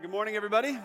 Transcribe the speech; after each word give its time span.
good 0.00 0.10
morning, 0.10 0.36
everybody. 0.36 0.78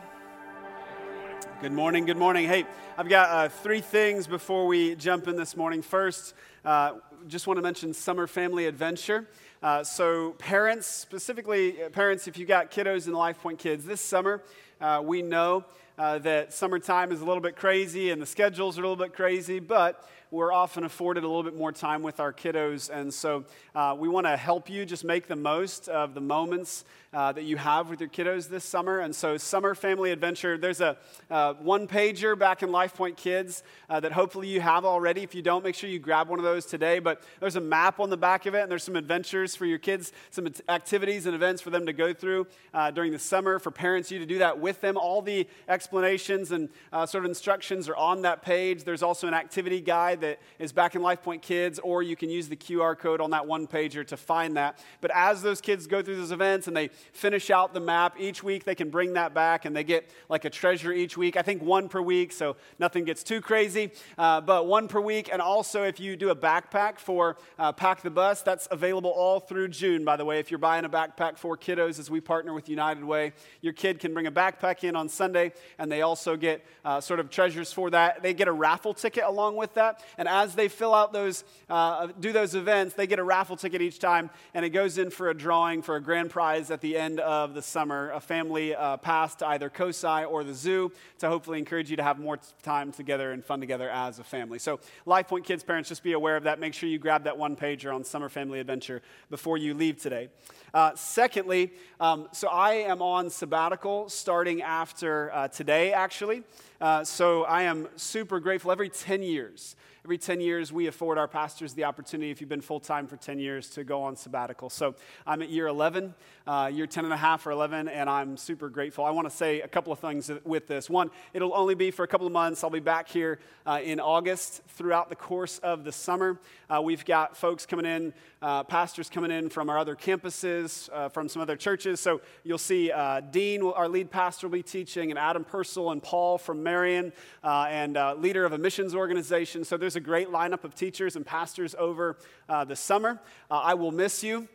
Good 1.61 1.71
morning, 1.71 2.05
good 2.05 2.17
morning. 2.17 2.47
Hey, 2.47 2.65
I've 2.97 3.07
got 3.07 3.29
uh, 3.29 3.47
three 3.47 3.79
things 3.79 4.25
before 4.25 4.65
we 4.65 4.95
jump 4.95 5.27
in 5.27 5.35
this 5.35 5.55
morning. 5.55 5.83
First, 5.83 6.33
uh, 6.65 6.93
just 7.27 7.45
want 7.45 7.59
to 7.59 7.61
mention 7.61 7.93
Summer 7.93 8.25
Family 8.25 8.65
Adventure. 8.65 9.27
Uh, 9.61 9.83
so, 9.83 10.31
parents, 10.39 10.87
specifically 10.87 11.83
uh, 11.83 11.89
parents, 11.89 12.27
if 12.27 12.39
you've 12.39 12.47
got 12.47 12.71
kiddos 12.71 13.05
in 13.05 13.13
Life 13.13 13.39
Point 13.39 13.59
Kids, 13.59 13.85
this 13.85 14.01
summer, 14.01 14.41
uh, 14.81 14.99
we 15.05 15.21
know 15.21 15.63
uh, 15.99 16.17
that 16.19 16.51
summertime 16.51 17.11
is 17.11 17.21
a 17.21 17.25
little 17.25 17.41
bit 17.41 17.55
crazy 17.55 18.09
and 18.09 18.19
the 18.19 18.25
schedules 18.25 18.79
are 18.79 18.81
a 18.81 18.89
little 18.89 19.05
bit 19.05 19.13
crazy, 19.13 19.59
but 19.59 20.09
we're 20.33 20.51
often 20.51 20.83
afforded 20.83 21.23
a 21.23 21.27
little 21.27 21.43
bit 21.43 21.55
more 21.55 21.71
time 21.71 22.01
with 22.01 22.19
our 22.19 22.33
kiddos. 22.33 22.89
And 22.89 23.13
so 23.13 23.45
uh, 23.75 23.95
we 23.97 24.09
want 24.09 24.25
to 24.25 24.35
help 24.35 24.67
you 24.67 24.83
just 24.83 25.05
make 25.05 25.27
the 25.27 25.35
most 25.35 25.87
of 25.87 26.15
the 26.15 26.21
moments 26.21 26.85
uh, 27.13 27.31
that 27.31 27.43
you 27.43 27.57
have 27.57 27.89
with 27.89 27.99
your 27.99 28.09
kiddos 28.09 28.49
this 28.49 28.63
summer. 28.63 28.99
And 28.99 29.15
so, 29.15 29.37
Summer 29.37 29.75
Family 29.75 30.11
Adventure, 30.11 30.57
there's 30.57 30.81
a 30.81 30.97
uh, 31.29 31.53
one 31.53 31.87
pager 31.87 32.37
back 32.37 32.63
in 32.63 32.69
LifePoint 32.69 33.17
Kids 33.17 33.61
uh, 33.87 33.99
that 33.99 34.11
hopefully 34.11 34.47
you 34.47 34.59
have 34.61 34.83
already. 34.83 35.21
If 35.21 35.35
you 35.35 35.43
don't, 35.43 35.63
make 35.63 35.75
sure 35.75 35.89
you 35.89 35.99
grab 35.99 36.27
one 36.27 36.39
of 36.39 36.43
those 36.43 36.65
today. 36.65 36.97
But 36.97 37.21
there's 37.39 37.55
a 37.55 37.61
map 37.61 37.99
on 37.99 38.09
the 38.09 38.17
back 38.17 38.47
of 38.47 38.55
it, 38.55 38.61
and 38.61 38.71
there's 38.71 38.83
some 38.83 38.95
adventures 38.95 39.55
for 39.55 39.67
your 39.67 39.77
kids, 39.77 40.11
some 40.31 40.51
activities 40.67 41.27
and 41.27 41.35
events 41.35 41.61
for 41.61 41.69
them 41.69 41.85
to 41.85 41.93
go 41.93 42.13
through 42.13 42.47
uh, 42.73 42.89
during 42.89 43.11
the 43.11 43.19
summer, 43.19 43.59
for 43.59 43.69
parents, 43.69 44.09
you 44.09 44.17
to 44.17 44.25
do 44.25 44.39
that 44.39 44.57
with 44.57 44.81
them. 44.81 44.97
All 44.97 45.21
the 45.21 45.47
explanations 45.69 46.51
and 46.51 46.69
uh, 46.91 47.05
sort 47.05 47.23
of 47.25 47.29
instructions 47.29 47.87
are 47.87 47.95
on 47.95 48.23
that 48.23 48.41
page. 48.41 48.85
There's 48.85 49.03
also 49.03 49.27
an 49.27 49.35
activity 49.35 49.81
guide 49.81 50.22
that 50.23 50.39
is 50.57 50.71
back 50.71 50.95
in 50.95 51.01
LifePoint 51.01 51.41
Kids, 51.41 51.79
or 51.79 52.01
you 52.01 52.15
can 52.15 52.29
use 52.29 52.47
the 52.47 52.55
QR 52.55 52.97
code 52.97 53.19
on 53.19 53.31
that 53.31 53.45
one 53.45 53.67
pager 53.67 54.07
to 54.07 54.15
find 54.15 54.55
that. 54.55 54.79
But 55.01 55.11
as 55.13 55.41
those 55.41 55.59
kids 55.59 55.85
go 55.85 56.01
through 56.01 56.15
those 56.15 56.31
events 56.31 56.67
and 56.67 56.75
they 56.75 56.87
finish 57.11 57.49
out 57.49 57.73
the 57.73 57.81
map, 57.81 58.15
each 58.17 58.41
week 58.41 58.63
they 58.63 58.73
can 58.73 58.89
bring 58.89 59.13
that 59.13 59.33
back 59.33 59.65
and 59.65 59.75
they 59.75 59.83
get 59.83 60.09
like 60.29 60.45
a 60.45 60.49
treasure 60.49 60.93
each 60.93 61.17
week. 61.17 61.35
I 61.35 61.41
think 61.41 61.61
one 61.61 61.89
per 61.89 62.01
week, 62.01 62.31
so 62.31 62.55
nothing 62.79 63.03
gets 63.03 63.21
too 63.21 63.41
crazy, 63.41 63.91
uh, 64.17 64.39
but 64.39 64.65
one 64.65 64.87
per 64.87 65.01
week. 65.01 65.29
And 65.31 65.41
also, 65.41 65.83
if 65.83 65.99
you 65.99 66.15
do 66.15 66.29
a 66.29 66.35
backpack 66.35 66.99
for 66.99 67.35
uh, 67.59 67.73
Pack 67.73 68.01
the 68.01 68.09
Bus, 68.09 68.41
that's 68.41 68.67
available 68.71 69.09
all 69.09 69.41
through 69.41 69.67
June, 69.67 70.05
by 70.05 70.15
the 70.15 70.23
way. 70.23 70.39
If 70.39 70.51
you're 70.51 70.57
buying 70.57 70.85
a 70.85 70.89
backpack 70.89 71.37
for 71.37 71.57
kiddos, 71.57 71.99
as 71.99 72.09
we 72.09 72.21
partner 72.21 72.53
with 72.53 72.69
United 72.69 73.03
Way, 73.03 73.33
your 73.59 73.73
kid 73.73 73.99
can 73.99 74.13
bring 74.13 74.27
a 74.27 74.31
backpack 74.31 74.85
in 74.85 74.95
on 74.95 75.09
Sunday, 75.09 75.51
and 75.77 75.91
they 75.91 76.01
also 76.01 76.37
get 76.37 76.65
uh, 76.85 77.01
sort 77.01 77.19
of 77.19 77.29
treasures 77.29 77.73
for 77.73 77.89
that. 77.89 78.23
They 78.23 78.33
get 78.33 78.47
a 78.47 78.53
raffle 78.53 78.93
ticket 78.93 79.25
along 79.25 79.57
with 79.57 79.73
that. 79.73 80.02
And 80.17 80.27
as 80.27 80.55
they 80.55 80.67
fill 80.67 80.93
out 80.93 81.13
those, 81.13 81.43
uh, 81.69 82.07
do 82.19 82.31
those 82.31 82.55
events, 82.55 82.95
they 82.95 83.07
get 83.07 83.19
a 83.19 83.23
raffle 83.23 83.55
ticket 83.55 83.81
each 83.81 83.99
time, 83.99 84.29
and 84.53 84.65
it 84.65 84.69
goes 84.69 84.97
in 84.97 85.09
for 85.09 85.29
a 85.29 85.33
drawing 85.33 85.81
for 85.81 85.95
a 85.95 86.01
grand 86.01 86.29
prize 86.29 86.71
at 86.71 86.81
the 86.81 86.97
end 86.97 87.19
of 87.19 87.53
the 87.53 87.61
summer. 87.61 88.11
A 88.11 88.19
family 88.19 88.75
uh, 88.75 88.97
pass 88.97 89.35
to 89.35 89.47
either 89.47 89.69
COSI 89.69 90.25
or 90.25 90.43
the 90.43 90.53
zoo 90.53 90.91
to 91.19 91.27
hopefully 91.27 91.59
encourage 91.59 91.89
you 91.89 91.97
to 91.97 92.03
have 92.03 92.19
more 92.19 92.39
time 92.61 92.91
together 92.91 93.31
and 93.31 93.43
fun 93.43 93.59
together 93.59 93.89
as 93.89 94.19
a 94.19 94.23
family. 94.23 94.59
So, 94.59 94.79
Life 95.05 95.27
Point 95.27 95.45
Kids 95.45 95.63
parents, 95.63 95.89
just 95.89 96.03
be 96.03 96.13
aware 96.13 96.37
of 96.37 96.43
that. 96.43 96.59
Make 96.59 96.73
sure 96.73 96.89
you 96.89 96.99
grab 96.99 97.23
that 97.23 97.37
one 97.37 97.55
pager 97.55 97.93
on 97.93 98.03
Summer 98.03 98.29
Family 98.29 98.59
Adventure 98.59 99.01
before 99.29 99.57
you 99.57 99.73
leave 99.73 100.01
today. 100.01 100.29
Uh, 100.73 100.91
secondly, 100.95 101.71
um, 101.99 102.27
so 102.31 102.47
I 102.47 102.73
am 102.73 103.01
on 103.01 103.29
sabbatical 103.29 104.09
starting 104.09 104.61
after 104.61 105.31
uh, 105.33 105.47
today, 105.47 105.93
actually. 105.93 106.43
Uh, 106.81 107.03
so 107.03 107.43
I 107.43 107.63
am 107.63 107.87
super 107.95 108.39
grateful. 108.39 108.71
Every 108.71 108.89
10 108.89 109.21
years, 109.21 109.75
every 110.05 110.17
10 110.17 110.41
years, 110.41 110.73
we 110.73 110.87
afford 110.87 111.17
our 111.17 111.29
pastors 111.29 111.73
the 111.73 111.85
opportunity, 111.85 112.29
if 112.29 112.41
you've 112.41 112.49
been 112.49 112.59
full 112.59 112.81
time 112.81 113.07
for 113.07 113.15
10 113.15 113.39
years, 113.39 113.69
to 113.69 113.85
go 113.85 114.03
on 114.03 114.17
sabbatical. 114.17 114.69
So 114.69 114.95
I'm 115.25 115.41
at 115.41 115.49
year 115.49 115.67
11, 115.67 116.13
uh, 116.45 116.69
year 116.73 116.85
10 116.85 117.05
and 117.05 117.13
a 117.13 117.17
half 117.17 117.47
or 117.47 117.51
11, 117.51 117.87
and 117.87 118.09
I'm 118.09 118.35
super 118.35 118.67
grateful. 118.67 119.05
I 119.05 119.11
want 119.11 119.29
to 119.29 119.35
say 119.35 119.61
a 119.61 119.67
couple 119.67 119.93
of 119.93 119.99
things 119.99 120.29
with 120.43 120.67
this. 120.67 120.89
One, 120.89 121.09
it'll 121.33 121.55
only 121.55 121.73
be 121.73 121.89
for 121.89 122.03
a 122.03 122.07
couple 122.07 122.27
of 122.27 122.33
months. 122.33 122.65
I'll 122.65 122.69
be 122.69 122.81
back 122.81 123.07
here 123.07 123.39
uh, 123.65 123.79
in 123.81 124.01
August 124.01 124.61
throughout 124.67 125.07
the 125.07 125.15
course 125.15 125.59
of 125.59 125.85
the 125.85 125.91
summer. 125.93 126.37
Uh, 126.69 126.81
we've 126.81 127.05
got 127.05 127.37
folks 127.37 127.65
coming 127.65 127.85
in, 127.85 128.13
uh, 128.41 128.63
pastors 128.63 129.09
coming 129.09 129.31
in 129.31 129.47
from 129.47 129.69
our 129.69 129.77
other 129.77 129.95
campuses, 129.95 130.89
uh, 130.91 131.07
from 131.07 131.29
some 131.29 131.41
other 131.41 131.55
churches. 131.55 132.01
So 132.01 132.19
you'll 132.43 132.57
see 132.57 132.91
uh, 132.91 133.21
Dean, 133.21 133.63
our 133.63 133.87
lead 133.87 134.11
pastor, 134.11 134.47
will 134.47 134.57
be 134.57 134.63
teaching, 134.63 135.11
and 135.11 135.19
Adam 135.19 135.45
Purcell 135.45 135.91
and 135.91 136.03
Paul 136.03 136.37
from 136.37 136.61
Marion, 136.61 137.13
and 137.41 137.97
leader 138.21 138.43
of 138.43 138.51
a 138.51 138.57
missions 138.57 138.93
organization. 138.93 139.63
So 139.63 139.77
there's 139.77 139.92
there's 139.93 140.03
a 140.03 140.07
great 140.07 140.29
lineup 140.29 140.63
of 140.63 140.73
teachers 140.73 141.15
and 141.15 141.23
pastors 141.23 141.75
over 141.77 142.17
uh, 142.49 142.65
the 142.65 142.75
summer. 142.75 143.19
Uh, 143.51 143.59
I 143.59 143.75
will 143.75 143.91
miss 143.91 144.23
you, 144.23 144.47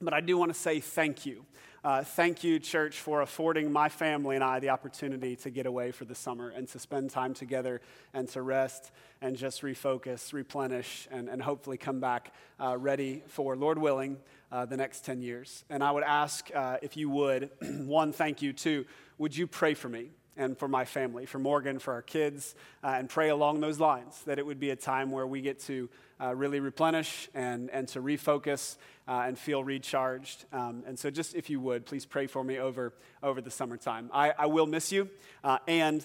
but 0.00 0.12
I 0.12 0.20
do 0.20 0.36
want 0.36 0.52
to 0.52 0.58
say 0.58 0.80
thank 0.80 1.24
you. 1.24 1.46
Uh, 1.84 2.02
thank 2.02 2.42
you, 2.42 2.58
church, 2.58 2.98
for 2.98 3.20
affording 3.20 3.70
my 3.70 3.88
family 3.88 4.34
and 4.34 4.42
I 4.42 4.58
the 4.58 4.70
opportunity 4.70 5.36
to 5.36 5.50
get 5.50 5.66
away 5.66 5.92
for 5.92 6.06
the 6.06 6.14
summer 6.16 6.48
and 6.48 6.66
to 6.70 6.80
spend 6.80 7.10
time 7.10 7.34
together 7.34 7.82
and 8.14 8.28
to 8.30 8.42
rest 8.42 8.90
and 9.22 9.36
just 9.36 9.62
refocus, 9.62 10.32
replenish, 10.32 11.06
and, 11.12 11.28
and 11.28 11.40
hopefully 11.40 11.76
come 11.76 12.00
back 12.00 12.34
uh, 12.60 12.76
ready 12.76 13.22
for, 13.28 13.54
Lord 13.54 13.78
willing, 13.78 14.16
uh, 14.50 14.64
the 14.64 14.76
next 14.76 15.04
10 15.04 15.22
years. 15.22 15.64
And 15.70 15.84
I 15.84 15.92
would 15.92 16.02
ask 16.02 16.50
uh, 16.52 16.78
if 16.82 16.96
you 16.96 17.08
would, 17.10 17.50
one, 17.84 18.12
thank 18.12 18.42
you, 18.42 18.52
two, 18.52 18.86
would 19.18 19.36
you 19.36 19.46
pray 19.46 19.74
for 19.74 19.88
me? 19.88 20.10
And 20.36 20.58
for 20.58 20.68
my 20.68 20.84
family, 20.84 21.26
for 21.26 21.38
Morgan, 21.38 21.78
for 21.78 21.92
our 21.94 22.02
kids, 22.02 22.54
uh, 22.82 22.94
and 22.98 23.08
pray 23.08 23.28
along 23.28 23.60
those 23.60 23.78
lines 23.78 24.22
that 24.26 24.38
it 24.38 24.46
would 24.46 24.60
be 24.60 24.70
a 24.70 24.76
time 24.76 25.10
where 25.10 25.26
we 25.26 25.40
get 25.40 25.60
to 25.60 25.88
uh, 26.20 26.34
really 26.34 26.60
replenish 26.60 27.28
and, 27.34 27.70
and 27.70 27.88
to 27.88 28.00
refocus 28.00 28.76
uh, 29.06 29.24
and 29.26 29.38
feel 29.38 29.62
recharged. 29.62 30.44
Um, 30.52 30.82
and 30.86 30.98
so, 30.98 31.10
just 31.10 31.34
if 31.34 31.50
you 31.50 31.60
would, 31.60 31.86
please 31.86 32.06
pray 32.06 32.26
for 32.26 32.42
me 32.42 32.58
over, 32.58 32.92
over 33.22 33.40
the 33.40 33.50
summertime. 33.50 34.10
I, 34.12 34.32
I 34.38 34.46
will 34.46 34.66
miss 34.66 34.92
you, 34.92 35.08
uh, 35.42 35.58
and 35.66 36.04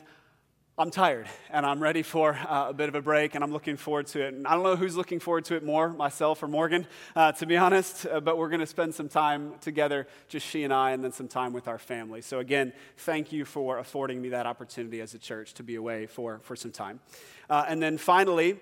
I'm 0.80 0.92
tired 0.92 1.28
and 1.50 1.66
I'm 1.66 1.84
ready 1.84 2.04
for 2.04 2.36
uh, 2.36 2.70
a 2.70 2.74
bit 2.74 2.88
of 2.88 2.96
a 2.96 3.02
break 3.02 3.36
and 3.36 3.44
I'm 3.44 3.52
looking 3.52 3.76
forward 3.76 4.08
to 4.08 4.26
it. 4.26 4.34
And 4.34 4.48
I 4.48 4.54
don't 4.54 4.64
know 4.64 4.78
who's 4.78 4.96
looking 4.96 5.20
forward 5.20 5.44
to 5.46 5.56
it 5.56 5.64
more, 5.66 5.90
myself 5.90 6.42
or 6.42 6.48
Morgan, 6.48 6.88
uh, 7.18 7.34
to 7.34 7.46
be 7.46 7.58
honest, 7.58 8.06
uh, 8.06 8.22
but 8.22 8.38
we're 8.38 8.48
going 8.48 8.62
to 8.62 8.66
spend 8.66 8.96
some 8.96 9.10
time 9.10 9.56
together, 9.60 10.08
just 10.30 10.48
she 10.48 10.64
and 10.64 10.74
I, 10.74 10.92
and 10.92 11.04
then 11.04 11.12
some 11.12 11.28
time 11.28 11.52
with 11.52 11.68
our 11.68 11.80
family. 11.80 12.22
So, 12.22 12.40
again, 12.40 12.72
thank 12.96 13.34
you 13.34 13.44
for 13.44 13.78
affording 13.78 14.22
me 14.22 14.30
that 14.30 14.46
opportunity 14.46 15.02
as 15.02 15.14
a 15.14 15.20
church 15.20 15.54
to 15.56 15.64
be 15.64 15.76
away 15.76 16.06
for, 16.06 16.40
for 16.44 16.56
some 16.56 16.72
time. 16.72 17.02
Uh, 17.50 17.66
and 17.68 17.84
then 17.84 17.98
finally, 17.98 18.58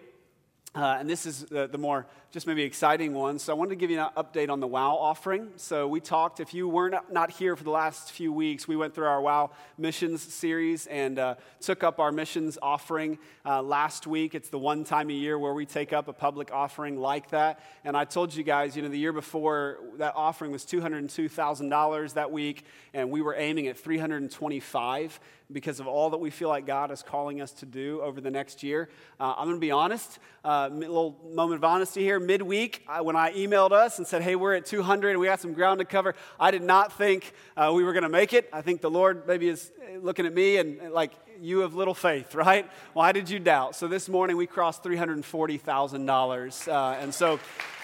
uh, 0.73 0.97
and 0.99 1.07
this 1.07 1.27
is 1.27 1.41
the, 1.45 1.67
the, 1.67 1.77
more 1.77 2.07
just 2.29 2.45
maybe 2.45 2.63
exciting 2.63 3.13
ones. 3.13 3.43
So 3.43 3.53
I 3.53 3.55
wanted 3.55 3.69
to 3.69 3.75
give 3.77 3.89
you 3.89 4.01
an 4.01 4.09
update 4.17 4.49
on 4.49 4.59
the 4.59 4.67
WOW 4.67 4.97
offering. 4.97 5.49
So 5.55 5.87
we 5.87 6.01
talked, 6.01 6.41
if 6.41 6.53
you 6.53 6.67
weren't 6.67 6.95
not 7.09 7.31
here 7.31 7.55
for 7.55 7.63
the 7.63 7.71
last 7.71 8.11
few 8.11 8.33
weeks, 8.33 8.67
we 8.67 8.75
went 8.75 8.93
through 8.93 9.05
our 9.05 9.21
WOW 9.21 9.51
missions 9.77 10.21
series 10.21 10.87
and 10.87 11.19
uh, 11.19 11.35
took 11.61 11.85
up 11.85 11.99
our 11.99 12.11
missions 12.11 12.57
offering 12.61 13.17
uh, 13.45 13.61
last 13.61 14.07
week. 14.07 14.35
It's 14.35 14.49
the 14.49 14.59
one 14.59 14.83
time 14.83 15.09
a 15.09 15.13
year 15.13 15.39
where 15.39 15.53
we 15.53 15.65
take 15.65 15.93
up 15.93 16.09
a 16.09 16.13
public 16.13 16.51
offering 16.51 16.99
like 16.99 17.29
that. 17.29 17.61
And 17.85 17.95
I 17.95 18.03
told 18.03 18.35
you 18.35 18.43
guys, 18.43 18.75
you 18.75 18.81
know, 18.81 18.89
the 18.89 18.99
year 18.99 19.13
before 19.13 19.77
that 19.97 20.13
offering 20.17 20.51
was 20.51 20.65
$202,000 20.65 22.13
that 22.15 22.31
week, 22.31 22.65
and 22.93 23.09
we 23.09 23.21
were 23.21 23.35
aiming 23.35 23.67
at 23.67 23.77
325 23.77 25.19
because 25.51 25.79
of 25.79 25.87
all 25.87 26.09
that 26.09 26.17
we 26.17 26.29
feel 26.29 26.49
like 26.49 26.65
God 26.65 26.91
is 26.91 27.01
calling 27.01 27.39
us 27.39 27.51
to 27.53 27.65
do 27.65 28.01
over 28.01 28.19
the 28.19 28.31
next 28.31 28.63
year. 28.63 28.89
Uh, 29.17 29.33
I'm 29.37 29.45
going 29.45 29.55
to 29.55 29.61
be 29.61 29.71
honest, 29.71 30.19
a 30.43 30.49
uh, 30.49 30.69
little 30.69 31.17
moment 31.33 31.59
of 31.59 31.63
honesty 31.63 32.01
here. 32.01 32.16
Midweek, 32.19 32.83
I, 32.87 33.01
when 33.01 33.15
I 33.15 33.33
emailed 33.33 33.71
us 33.71 33.97
and 33.97 34.07
said, 34.07 34.21
hey, 34.21 34.35
we're 34.35 34.55
at 34.55 34.65
200 34.65 35.11
and 35.11 35.19
we 35.19 35.27
got 35.27 35.39
some 35.39 35.53
ground 35.53 35.79
to 35.79 35.85
cover, 35.85 36.15
I 36.39 36.51
did 36.51 36.63
not 36.63 36.97
think 36.97 37.33
uh, 37.55 37.71
we 37.73 37.83
were 37.83 37.93
going 37.93 38.03
to 38.03 38.09
make 38.09 38.33
it. 38.33 38.49
I 38.51 38.61
think 38.61 38.81
the 38.81 38.89
Lord 38.89 39.27
maybe 39.27 39.47
is 39.47 39.71
looking 40.01 40.25
at 40.25 40.33
me 40.33 40.57
and 40.57 40.91
like, 40.91 41.11
you 41.39 41.59
have 41.59 41.73
little 41.75 41.93
faith, 41.93 42.35
right? 42.35 42.69
Why 42.93 43.11
did 43.11 43.29
you 43.29 43.39
doubt? 43.39 43.75
So 43.75 43.87
this 43.87 44.09
morning 44.09 44.37
we 44.37 44.47
crossed 44.47 44.83
$340,000. 44.83 46.67
Uh, 46.67 46.97
and 46.99 47.13
so 47.13 47.39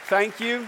thank 0.08 0.40
you. 0.40 0.68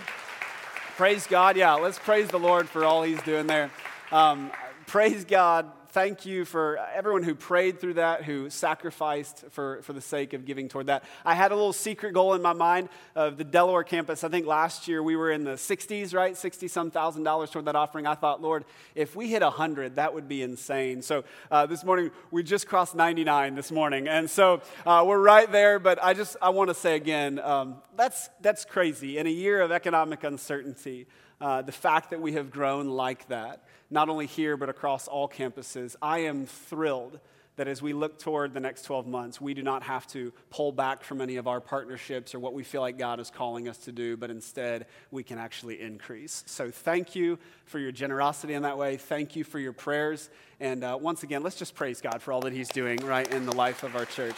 Praise 0.98 1.28
God. 1.28 1.58
Yeah, 1.58 1.74
let's 1.74 2.00
praise 2.00 2.30
the 2.30 2.40
Lord 2.40 2.70
for 2.70 2.86
all 2.86 3.04
he's 3.04 3.22
doing 3.24 3.48
there. 3.48 3.70
Um, 4.12 4.52
praise 4.88 5.26
God 5.26 5.72
thank 5.96 6.26
you 6.26 6.44
for 6.44 6.78
everyone 6.94 7.24
who 7.24 7.34
prayed 7.34 7.80
through 7.80 7.94
that, 7.94 8.22
who 8.26 8.50
sacrificed 8.50 9.46
for, 9.52 9.82
for 9.84 9.94
the 9.94 10.02
sake 10.02 10.34
of 10.34 10.44
giving 10.44 10.68
toward 10.68 10.88
that. 10.88 11.06
I 11.24 11.36
had 11.36 11.54
a 11.54 11.56
little 11.56 11.72
secret 11.72 12.12
goal 12.12 12.34
in 12.34 12.42
my 12.42 12.52
mind 12.52 12.90
of 13.16 13.38
the 13.38 13.46
Delaware 13.46 13.86
campus. 13.86 14.26
I 14.26 14.28
think 14.28 14.46
last 14.46 14.90
year 14.90 15.02
we 15.02 15.16
were 15.16 15.32
in 15.32 15.46
the 15.46 15.52
60s, 15.52 16.14
right? 16.14 16.36
60 16.36 16.68
some 16.68 16.92
thousand 16.92 17.24
dollars 17.24 17.50
toward 17.50 17.64
that 17.64 17.78
offering. 17.78 18.06
I 18.08 18.16
thought, 18.16 18.42
Lord, 18.42 18.66
if 18.94 19.16
we 19.16 19.30
hit 19.30 19.42
100, 19.42 19.96
that 19.96 20.14
would 20.14 20.28
be 20.28 20.44
insane. 20.44 21.02
So 21.02 21.24
uh, 21.50 21.66
this 21.66 21.86
morning, 21.86 22.12
we 22.30 22.44
just 22.44 22.68
crossed 22.68 22.94
99 22.94 23.56
this 23.56 23.72
morning. 23.72 24.10
And 24.10 24.30
so 24.30 24.64
uh, 24.86 25.06
we're 25.08 25.22
right 25.22 25.50
there. 25.50 25.80
But 25.80 26.04
I 26.04 26.14
just, 26.14 26.36
I 26.42 26.50
want 26.50 26.72
to 26.72 26.74
say 26.74 26.98
again, 26.98 27.40
um, 27.40 27.78
that's, 27.96 28.30
that's 28.42 28.66
crazy. 28.66 29.18
In 29.18 29.28
a 29.28 29.32
year 29.32 29.62
of 29.62 29.72
economic 29.72 30.26
uncertainty, 30.26 31.08
uh, 31.42 31.62
the 31.62 31.72
fact 31.72 32.10
that 32.12 32.22
we 32.22 32.34
have 32.34 32.52
grown 32.52 32.90
like 32.90 33.28
that 33.28 33.64
not 33.90 34.10
only 34.10 34.26
here, 34.26 34.58
but 34.58 34.70
across 34.70 35.08
all 35.08 35.30
campuses. 35.30 35.96
I 36.02 36.20
am 36.20 36.46
thrilled 36.46 37.20
that 37.58 37.68
as 37.68 37.82
we 37.82 37.94
look 37.94 38.20
toward 38.20 38.54
the 38.54 38.60
next 38.60 38.84
12 38.84 39.08
months, 39.08 39.40
we 39.40 39.54
do 39.54 39.64
not 39.64 39.84
have 39.84 40.06
to 40.08 40.34
pull 40.50 40.72
back 40.72 41.04
from 41.04 41.22
any 41.22 41.38
of 41.38 41.48
our 41.48 41.62
partnerships 41.62 42.36
or 42.36 42.40
what 42.40 42.54
we 42.54 42.64
feel 42.64 42.82
like 42.82 42.98
God 42.98 43.20
is 43.20 43.30
calling 43.30 43.70
us 43.70 43.78
to 43.80 43.92
do, 43.92 44.18
but 44.18 44.30
instead 44.30 44.88
we 45.12 45.24
can 45.24 45.38
actually 45.38 45.82
increase. 45.82 46.44
So 46.48 46.70
thank 46.70 47.16
you 47.16 47.40
for 47.66 47.80
your 47.80 47.94
generosity 47.94 48.54
in 48.54 48.64
that 48.64 48.78
way. 48.78 48.98
Thank 48.98 49.36
you 49.36 49.44
for 49.46 49.60
your 49.60 49.74
prayers. 49.74 50.30
And 50.60 50.84
uh, 50.84 50.98
once 51.00 51.24
again, 51.24 51.44
let's 51.44 51.56
just 51.56 51.76
praise 51.76 52.02
God 52.02 52.22
for 52.22 52.34
all 52.34 52.42
that 52.42 52.54
He's 52.54 52.70
doing, 52.70 52.98
right, 53.06 53.32
in 53.32 53.46
the 53.46 53.56
life 53.56 53.84
of 53.84 53.96
our 53.96 54.06
church. 54.06 54.38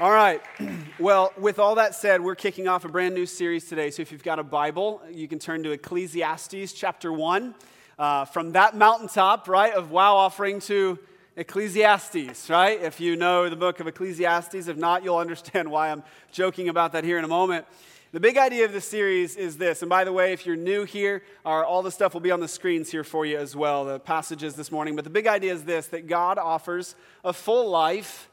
All 0.00 0.10
right. 0.10 0.40
Well, 0.98 1.32
with 1.38 1.58
all 1.58 1.76
that 1.76 1.94
said, 1.94 2.20
we're 2.20 2.34
kicking 2.34 2.68
off 2.68 2.84
a 2.84 2.88
brand 2.90 3.14
new 3.14 3.24
series 3.24 3.66
today. 3.66 3.90
So 3.90 4.02
if 4.02 4.12
you've 4.12 4.22
got 4.22 4.38
a 4.38 4.42
Bible, 4.42 5.00
you 5.10 5.26
can 5.26 5.38
turn 5.38 5.62
to 5.62 5.70
Ecclesiastes 5.70 6.74
chapter 6.74 7.10
1 7.10 7.54
uh, 7.98 8.26
from 8.26 8.52
that 8.52 8.76
mountaintop, 8.76 9.48
right, 9.48 9.72
of 9.72 9.90
wow 9.90 10.16
offering 10.16 10.60
to 10.60 10.98
Ecclesiastes, 11.36 12.50
right? 12.50 12.82
If 12.82 13.00
you 13.00 13.16
know 13.16 13.48
the 13.48 13.56
book 13.56 13.80
of 13.80 13.86
Ecclesiastes, 13.86 14.68
if 14.68 14.76
not, 14.76 15.02
you'll 15.02 15.16
understand 15.16 15.70
why 15.70 15.90
I'm 15.90 16.02
joking 16.30 16.68
about 16.68 16.92
that 16.92 17.02
here 17.02 17.16
in 17.16 17.24
a 17.24 17.28
moment. 17.28 17.64
The 18.12 18.20
big 18.20 18.36
idea 18.36 18.66
of 18.66 18.74
this 18.74 18.86
series 18.86 19.36
is 19.36 19.56
this, 19.56 19.80
and 19.80 19.88
by 19.88 20.04
the 20.04 20.12
way, 20.12 20.34
if 20.34 20.44
you're 20.44 20.54
new 20.54 20.84
here, 20.84 21.22
our, 21.46 21.64
all 21.64 21.80
the 21.82 21.90
stuff 21.90 22.12
will 22.12 22.20
be 22.20 22.30
on 22.30 22.40
the 22.40 22.48
screens 22.48 22.90
here 22.90 23.04
for 23.04 23.24
you 23.24 23.38
as 23.38 23.56
well, 23.56 23.86
the 23.86 23.98
passages 23.98 24.54
this 24.54 24.70
morning. 24.70 24.96
But 24.96 25.04
the 25.04 25.10
big 25.10 25.26
idea 25.26 25.54
is 25.54 25.64
this 25.64 25.86
that 25.86 26.08
God 26.08 26.36
offers 26.36 26.94
a 27.24 27.32
full 27.32 27.70
life 27.70 28.28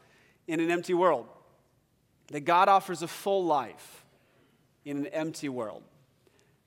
in 0.46 0.60
an 0.60 0.70
empty 0.70 0.92
world. 0.92 1.28
That 2.28 2.40
God 2.40 2.68
offers 2.68 3.02
a 3.02 3.08
full 3.08 3.44
life 3.44 4.04
in 4.84 4.98
an 4.98 5.06
empty 5.06 5.48
world. 5.48 5.82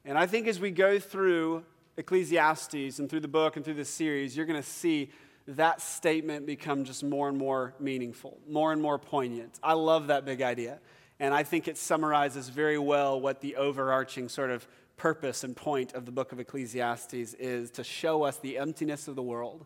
And 0.06 0.18
I 0.18 0.26
think 0.26 0.48
as 0.48 0.60
we 0.60 0.72
go 0.72 1.00
through 1.00 1.64
Ecclesiastes 1.98 3.00
and 3.00 3.10
through 3.10 3.20
the 3.20 3.28
book 3.28 3.56
and 3.56 3.66
through 3.66 3.76
this 3.76 3.90
series, 3.90 4.36
you're 4.36 4.46
going 4.46 4.62
to 4.62 4.68
see 4.68 5.12
that 5.48 5.82
statement 5.82 6.46
become 6.46 6.84
just 6.86 7.04
more 7.04 7.28
and 7.28 7.38
more 7.38 7.74
meaningful, 7.80 8.40
more 8.48 8.72
and 8.72 8.82
more 8.82 8.98
poignant. 8.98 9.60
I 9.62 9.74
love 9.74 10.08
that 10.08 10.26
big 10.26 10.42
idea. 10.42 10.80
And 11.20 11.34
I 11.34 11.44
think 11.44 11.68
it 11.68 11.78
summarizes 11.78 12.50
very 12.50 12.80
well 12.80 13.20
what 13.20 13.42
the 13.42 13.56
overarching 13.56 14.30
sort 14.30 14.50
of 14.50 14.68
purpose 14.98 15.44
and 15.44 15.56
point 15.56 15.94
of 15.94 16.06
the 16.06 16.12
book 16.12 16.32
of 16.32 16.40
Ecclesiastes 16.40 17.34
is 17.34 17.72
to 17.72 17.84
show 17.84 18.24
us 18.24 18.38
the 18.38 18.58
emptiness 18.58 19.08
of 19.08 19.16
the 19.16 19.22
world 19.22 19.66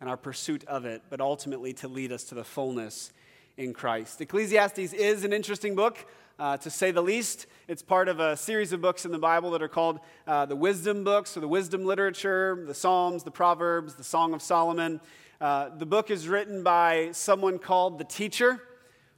and 0.00 0.08
our 0.08 0.16
pursuit 0.16 0.64
of 0.64 0.84
it, 0.84 1.02
but 1.10 1.20
ultimately 1.20 1.72
to 1.74 1.88
lead 1.88 2.12
us 2.12 2.24
to 2.24 2.34
the 2.34 2.44
fullness 2.44 3.12
in 3.56 3.72
Christ. 3.72 4.20
Ecclesiastes 4.20 4.92
is 4.92 5.24
an 5.24 5.32
interesting 5.32 5.74
book 5.74 6.06
uh, 6.38 6.56
to 6.58 6.70
say 6.70 6.90
the 6.90 7.02
least. 7.02 7.46
It's 7.68 7.82
part 7.82 8.08
of 8.08 8.18
a 8.18 8.36
series 8.36 8.72
of 8.72 8.80
books 8.80 9.04
in 9.04 9.12
the 9.12 9.18
Bible 9.18 9.52
that 9.52 9.62
are 9.62 9.68
called 9.68 10.00
uh, 10.26 10.46
the 10.46 10.56
wisdom 10.56 11.04
books 11.04 11.36
or 11.36 11.40
the 11.40 11.48
wisdom 11.48 11.84
literature, 11.84 12.64
the 12.66 12.74
Psalms, 12.74 13.22
the 13.22 13.30
Proverbs, 13.30 13.94
the 13.94 14.04
Song 14.04 14.34
of 14.34 14.42
Solomon. 14.42 15.00
Uh, 15.40 15.68
the 15.76 15.86
book 15.86 16.10
is 16.10 16.26
written 16.26 16.62
by 16.62 17.10
someone 17.12 17.58
called 17.58 17.98
the 17.98 18.04
teacher 18.04 18.60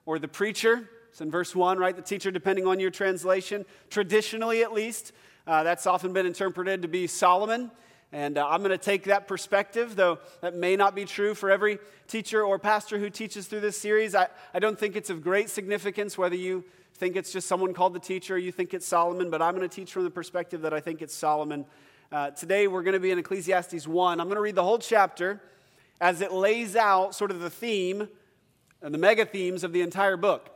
or 0.04 0.18
the 0.18 0.28
preacher. 0.28 0.88
It's 1.10 1.20
in 1.20 1.30
verse 1.30 1.56
1, 1.56 1.78
right? 1.78 1.96
The 1.96 2.02
teacher, 2.02 2.30
depending 2.30 2.66
on 2.66 2.78
your 2.78 2.90
translation. 2.90 3.64
Traditionally, 3.88 4.62
at 4.62 4.72
least, 4.72 5.12
uh, 5.46 5.62
that's 5.62 5.86
often 5.86 6.12
been 6.12 6.26
interpreted 6.26 6.82
to 6.82 6.88
be 6.88 7.06
Solomon. 7.06 7.70
And 8.12 8.38
uh, 8.38 8.46
I'm 8.48 8.60
going 8.60 8.70
to 8.70 8.78
take 8.78 9.04
that 9.04 9.26
perspective, 9.26 9.96
though 9.96 10.18
that 10.40 10.54
may 10.54 10.76
not 10.76 10.94
be 10.94 11.04
true 11.04 11.34
for 11.34 11.50
every 11.50 11.78
teacher 12.06 12.42
or 12.42 12.58
pastor 12.58 12.98
who 12.98 13.10
teaches 13.10 13.46
through 13.46 13.60
this 13.60 13.78
series. 13.78 14.14
I, 14.14 14.28
I 14.54 14.58
don't 14.58 14.78
think 14.78 14.96
it's 14.96 15.10
of 15.10 15.22
great 15.22 15.50
significance 15.50 16.16
whether 16.16 16.36
you 16.36 16.64
think 16.94 17.16
it's 17.16 17.32
just 17.32 17.46
someone 17.46 17.74
called 17.74 17.94
the 17.94 18.00
teacher, 18.00 18.38
you 18.38 18.52
think 18.52 18.72
it's 18.72 18.86
Solomon, 18.86 19.28
but 19.28 19.42
I'm 19.42 19.54
going 19.54 19.68
to 19.68 19.74
teach 19.74 19.92
from 19.92 20.04
the 20.04 20.10
perspective 20.10 20.62
that 20.62 20.72
I 20.72 20.80
think 20.80 21.02
it's 21.02 21.14
Solomon. 21.14 21.66
Uh, 22.10 22.30
today 22.30 22.68
we're 22.68 22.82
going 22.82 22.94
to 22.94 23.00
be 23.00 23.10
in 23.10 23.18
Ecclesiastes 23.18 23.86
1. 23.86 24.20
I'm 24.20 24.26
going 24.28 24.36
to 24.36 24.40
read 24.40 24.54
the 24.54 24.62
whole 24.62 24.78
chapter 24.78 25.42
as 26.00 26.20
it 26.20 26.32
lays 26.32 26.76
out 26.76 27.14
sort 27.14 27.30
of 27.30 27.40
the 27.40 27.50
theme 27.50 28.08
and 28.80 28.94
the 28.94 28.98
mega 28.98 29.26
themes 29.26 29.64
of 29.64 29.72
the 29.72 29.80
entire 29.80 30.16
book. 30.16 30.50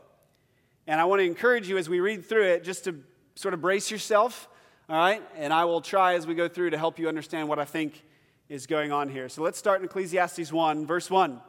And 0.87 1.01
I 1.01 1.05
want 1.05 1.21
to 1.21 1.25
encourage 1.25 1.69
you 1.69 1.79
as 1.79 1.89
we 1.89 2.01
read 2.01 2.25
through 2.25 2.45
it 2.45 2.65
just 2.65 2.85
to 2.85 3.03
sort 3.35 3.55
of 3.55 3.61
brace 3.61 3.91
yourself, 3.91 4.49
all 4.91 4.97
right? 4.97 5.23
And 5.37 5.53
I 5.53 5.65
will 5.65 5.81
try 5.81 6.15
as 6.15 6.27
we 6.27 6.35
go 6.35 6.49
through 6.49 6.71
to 6.71 6.79
help 6.79 6.99
you 6.99 7.09
understand 7.09 7.49
what 7.49 7.61
I 7.61 7.65
think 7.65 8.03
is 8.49 8.67
going 8.67 8.91
on 8.91 9.09
here. 9.09 9.29
So 9.29 9.43
let's 9.43 9.57
start 9.57 9.81
in 9.81 9.87
Ecclesiastes 9.87 10.53
1, 10.53 10.85
verse 10.85 11.09
1. 11.09 11.41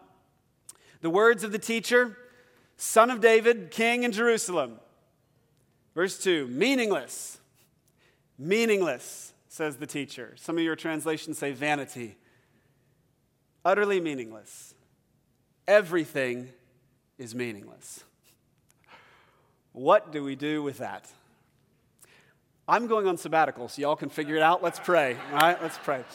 The 1.01 1.09
words 1.09 1.43
of 1.43 1.51
the 1.51 1.59
teacher 1.59 2.17
son 2.77 3.09
of 3.09 3.19
David, 3.19 3.71
king 3.71 4.03
in 4.03 4.11
Jerusalem. 4.11 4.79
Verse 5.95 6.17
2 6.19 6.47
meaningless. 6.47 7.39
Meaningless, 8.37 9.33
says 9.47 9.77
the 9.77 9.87
teacher. 9.87 10.33
Some 10.37 10.57
of 10.57 10.63
your 10.63 10.75
translations 10.75 11.37
say 11.37 11.51
vanity. 11.51 12.17
Utterly 13.65 13.99
meaningless. 13.99 14.73
Everything 15.67 16.49
is 17.17 17.35
meaningless. 17.35 18.03
What 19.73 20.11
do 20.11 20.23
we 20.23 20.35
do 20.35 20.63
with 20.63 20.77
that? 20.79 21.07
I'm 22.71 22.87
going 22.87 23.05
on 23.05 23.17
sabbatical, 23.17 23.67
so 23.67 23.81
y'all 23.81 23.97
can 23.97 24.07
figure 24.07 24.37
it 24.37 24.41
out. 24.41 24.63
Let's 24.63 24.79
pray. 24.79 25.17
All 25.33 25.39
right, 25.39 25.61
let's 25.61 25.77
pray. 25.77 26.05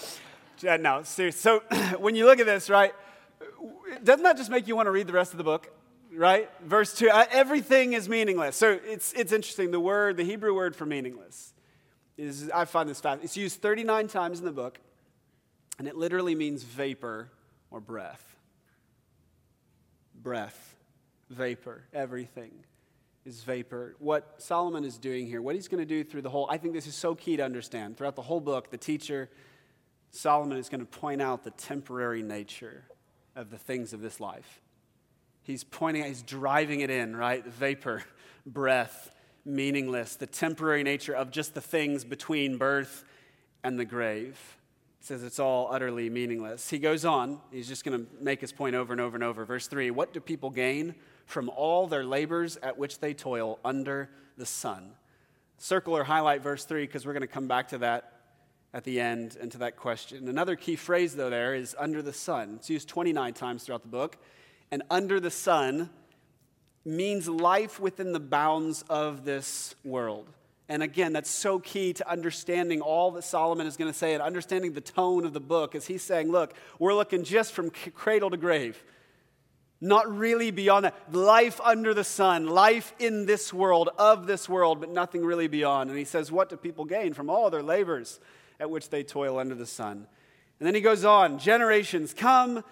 No, 0.63 1.03
seriously. 1.03 1.33
So 1.33 1.61
when 1.99 2.17
you 2.17 2.25
look 2.25 2.41
at 2.41 2.47
this, 2.47 2.71
right, 2.71 2.95
doesn't 4.03 4.23
that 4.23 4.39
just 4.39 4.49
make 4.49 4.67
you 4.67 4.75
want 4.75 4.87
to 4.87 4.91
read 4.91 5.07
the 5.07 5.13
rest 5.13 5.33
of 5.33 5.39
the 5.39 5.45
book? 5.45 5.71
right? 6.15 6.49
Verse 6.63 6.95
2 6.95 7.11
uh, 7.11 7.27
everything 7.31 7.93
is 7.93 8.09
meaningless. 8.09 8.57
So 8.57 8.81
it's, 8.87 9.13
it's 9.13 9.33
interesting. 9.33 9.71
The 9.71 9.81
word, 9.81 10.17
the 10.17 10.25
Hebrew 10.25 10.55
word 10.55 10.75
for 10.75 10.87
meaningless, 10.87 11.53
is, 12.17 12.51
I 12.55 12.65
find 12.65 12.89
this 12.89 13.01
fascinating. 13.01 13.25
It's 13.25 13.37
used 13.37 13.61
39 13.61 14.09
times 14.09 14.39
in 14.39 14.47
the 14.47 14.53
book, 14.53 14.81
and 15.79 15.87
it 15.87 15.95
literally 15.95 16.35
means 16.35 16.63
vapor 16.63 17.31
or 17.71 17.81
breath. 17.81 18.25
Breath, 20.15 20.75
vapor, 21.29 21.85
everything 21.93 22.65
is 23.27 23.43
vapor. 23.43 23.97
What 23.99 24.37
Solomon 24.39 24.85
is 24.85 24.97
doing 24.99 25.27
here, 25.27 25.43
what 25.43 25.55
he's 25.55 25.69
going 25.69 25.81
to 25.81 25.87
do 25.87 26.05
through 26.05 26.23
the 26.23 26.31
whole, 26.31 26.47
I 26.49 26.57
think 26.57 26.75
this 26.75 26.87
is 26.87 26.95
so 26.95 27.15
key 27.15 27.37
to 27.37 27.45
understand. 27.45 27.97
Throughout 27.97 28.17
the 28.17 28.23
whole 28.23 28.41
book, 28.41 28.71
the 28.71 28.79
teacher, 28.79 29.29
Solomon, 30.11 30.59
is 30.59 30.69
going 30.69 30.81
to 30.81 30.87
point 30.87 31.21
out 31.21 31.45
the 31.45 31.51
temporary 31.51 32.23
nature 32.23 32.85
of 33.35 33.51
the 33.51 33.59
things 33.59 33.93
of 33.93 34.01
this 34.01 34.21
life 34.21 34.63
he's 35.47 35.63
pointing 35.63 36.03
out, 36.03 36.09
he's 36.09 36.23
driving 36.23 36.81
it 36.81 36.91
in, 36.91 37.15
right? 37.15 37.45
Vapor, 37.47 38.03
breath, 38.45 39.13
meaningless, 39.45 40.17
the 40.17 40.27
temporary 40.27 40.83
nature 40.83 41.15
of 41.15 41.31
just 41.31 41.55
the 41.55 41.61
things 41.61 42.05
between 42.05 42.59
birth 42.59 43.05
and 43.63 43.79
the 43.79 43.85
grave. 43.85 44.39
He 44.99 45.07
says 45.07 45.23
it's 45.23 45.39
all 45.39 45.69
utterly 45.71 46.11
meaningless. 46.11 46.69
He 46.69 46.81
goes 46.81 47.05
on, 47.05 47.41
he's 47.53 47.69
just 47.69 47.85
going 47.85 48.05
to 48.05 48.07
make 48.21 48.41
his 48.41 48.53
point 48.53 48.75
over 48.75 48.93
and 48.93 49.01
over 49.01 49.17
and 49.17 49.23
over. 49.23 49.45
Verse 49.45 49.69
3 49.69 49.91
What 49.93 50.13
do 50.13 50.21
people 50.21 50.51
gain 50.51 50.97
from 51.27 51.51
all 51.51 51.87
their 51.87 52.05
labors 52.05 52.57
at 52.57 52.79
which 52.79 53.01
they 53.01 53.13
toil 53.13 53.59
under 53.65 54.09
the 54.39 54.47
sun? 54.47 54.93
Circle 55.59 55.97
or 55.97 56.05
highlight 56.05 56.43
verse 56.43 56.65
3 56.65 56.85
because 56.85 57.05
we're 57.05 57.13
going 57.13 57.21
to 57.21 57.27
come 57.27 57.49
back 57.49 57.69
to 57.69 57.79
that 57.79 58.13
at 58.73 58.85
the 58.85 59.01
end 59.01 59.37
and 59.41 59.53
to 59.53 59.59
that 59.59 59.77
question. 59.77 60.29
Another 60.29 60.57
key 60.57 60.77
phrase, 60.77 61.15
though, 61.15 61.31
there 61.31 61.55
is 61.55 61.77
under 61.79 62.03
the 62.03 62.13
sun. 62.13 62.55
It's 62.57 62.71
used 62.71 62.89
29 62.89 63.35
times 63.35 63.65
throughout 63.65 63.83
the 63.83 63.89
book 63.89 64.17
and 64.71 64.83
under 64.91 65.21
the 65.21 65.31
sun 65.31 65.91
means 66.85 67.29
life 67.29 67.81
within 67.81 68.13
the 68.13 68.21
bounds 68.21 68.83
of 68.89 69.25
this 69.25 69.75
world. 69.85 70.29
And 70.69 70.83
again, 70.83 71.13
that's 71.13 71.31
so 71.31 71.59
key 71.61 71.93
to 71.95 72.09
understanding 72.11 72.81
all 72.81 73.13
that 73.13 73.23
Solomon 73.23 73.67
is 73.67 73.77
going 73.77 73.91
to 73.91 73.97
say 73.97 74.15
and 74.15 74.23
understanding 74.23 74.73
the 74.73 74.81
tone 74.81 75.25
of 75.25 75.33
the 75.33 75.41
book 75.41 75.75
as 75.75 75.87
he's 75.87 76.03
saying, 76.03 76.31
look, 76.31 76.55
we're 76.79 76.95
looking 76.95 77.23
just 77.23 77.53
from 77.53 77.71
cradle 77.71 78.31
to 78.31 78.37
grave. 78.37 78.83
Not 79.81 80.11
really 80.11 80.51
beyond 80.51 80.87
that. 80.87 80.95
Life 81.13 81.61
under 81.63 81.93
the 81.93 82.05
sun, 82.05 82.47
life 82.47 82.95
in 82.99 83.27
this 83.27 83.53
world, 83.53 83.91
of 83.99 84.27
this 84.27 84.49
world, 84.49 84.81
but 84.81 84.91
nothing 84.91 85.25
really 85.25 85.49
beyond. 85.49 85.91
And 85.91 85.99
he 85.99 86.05
says, 86.05 86.33
What 86.33 86.49
do 86.49 86.57
people 86.57 86.85
gain 86.85 87.13
from 87.13 87.29
all 87.29 87.51
their 87.51 87.63
labors 87.63 88.19
at 88.59 88.71
which 88.71 88.89
they 88.89 89.03
toil 89.03 89.39
under 89.39 89.55
the 89.55 89.67
sun? 89.67 90.07
And 90.59 90.67
then 90.67 90.75
he 90.75 90.81
goes 90.81 91.05
on 91.05 91.39
generations 91.39 92.15
come 92.15 92.65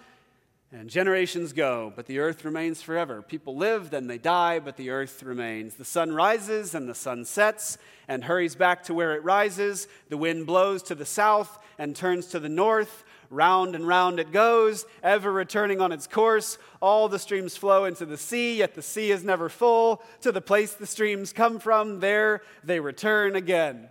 and 0.71 0.89
generations 0.89 1.53
go, 1.53 1.93
but 1.95 2.05
the 2.05 2.19
earth 2.19 2.43
remains 2.43 2.81
forever. 2.81 3.21
People 3.21 3.55
live, 3.55 3.91
then 3.91 4.07
they 4.07 4.17
die, 4.17 4.59
but 4.59 4.75
the 4.75 4.89
earth 4.89 5.23
remains. 5.23 5.75
The 5.75 5.85
sun 5.85 6.11
rises 6.11 6.75
and 6.75 6.89
the 6.89 6.95
sun 6.95 7.23
sets 7.23 7.77
and 8.07 8.23
hurries 8.23 8.55
back 8.55 8.83
to 8.83 8.93
where 8.93 9.15
it 9.15 9.23
rises. 9.23 9.87
The 10.09 10.17
wind 10.17 10.47
blows 10.47 10.83
to 10.83 10.95
the 10.95 11.05
south 11.05 11.59
and 11.77 11.95
turns 11.95 12.27
to 12.27 12.39
the 12.39 12.49
north. 12.49 13.05
Round 13.29 13.75
and 13.75 13.87
round 13.87 14.19
it 14.19 14.31
goes, 14.31 14.85
ever 15.03 15.31
returning 15.31 15.81
on 15.81 15.91
its 15.91 16.07
course. 16.07 16.57
All 16.81 17.09
the 17.09 17.19
streams 17.19 17.57
flow 17.57 17.85
into 17.85 18.05
the 18.05 18.17
sea, 18.17 18.57
yet 18.57 18.75
the 18.75 18.81
sea 18.81 19.11
is 19.11 19.23
never 19.23 19.49
full. 19.49 20.01
To 20.21 20.31
the 20.31 20.41
place 20.41 20.73
the 20.73 20.85
streams 20.85 21.33
come 21.33 21.59
from, 21.59 21.99
there 21.99 22.41
they 22.63 22.79
return 22.79 23.35
again. 23.35 23.89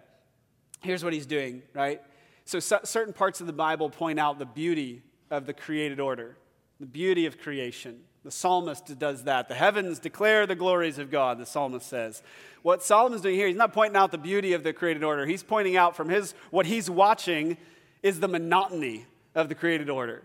Here's 0.80 1.02
what 1.02 1.12
he's 1.12 1.26
doing, 1.26 1.62
right? 1.72 2.00
So, 2.44 2.60
certain 2.60 3.14
parts 3.14 3.40
of 3.40 3.46
the 3.46 3.54
Bible 3.54 3.88
point 3.88 4.20
out 4.20 4.38
the 4.38 4.44
beauty 4.44 5.02
of 5.30 5.46
the 5.46 5.54
created 5.54 5.98
order 5.98 6.36
the 6.80 6.86
beauty 6.86 7.26
of 7.26 7.38
creation. 7.38 8.00
The 8.24 8.30
psalmist 8.30 8.98
does 8.98 9.24
that. 9.24 9.48
The 9.48 9.54
heavens 9.54 9.98
declare 9.98 10.46
the 10.46 10.54
glories 10.54 10.98
of 10.98 11.10
God, 11.10 11.38
the 11.38 11.46
psalmist 11.46 11.88
says. 11.88 12.22
What 12.62 12.82
Solomon's 12.82 13.22
doing 13.22 13.36
here, 13.36 13.46
he's 13.46 13.56
not 13.56 13.72
pointing 13.72 13.96
out 13.96 14.10
the 14.10 14.18
beauty 14.18 14.54
of 14.54 14.62
the 14.62 14.72
created 14.72 15.04
order. 15.04 15.26
He's 15.26 15.42
pointing 15.42 15.76
out 15.76 15.94
from 15.94 16.08
his 16.08 16.34
what 16.50 16.66
he's 16.66 16.88
watching 16.88 17.58
is 18.02 18.20
the 18.20 18.28
monotony 18.28 19.06
of 19.34 19.48
the 19.48 19.54
created 19.54 19.90
order. 19.90 20.22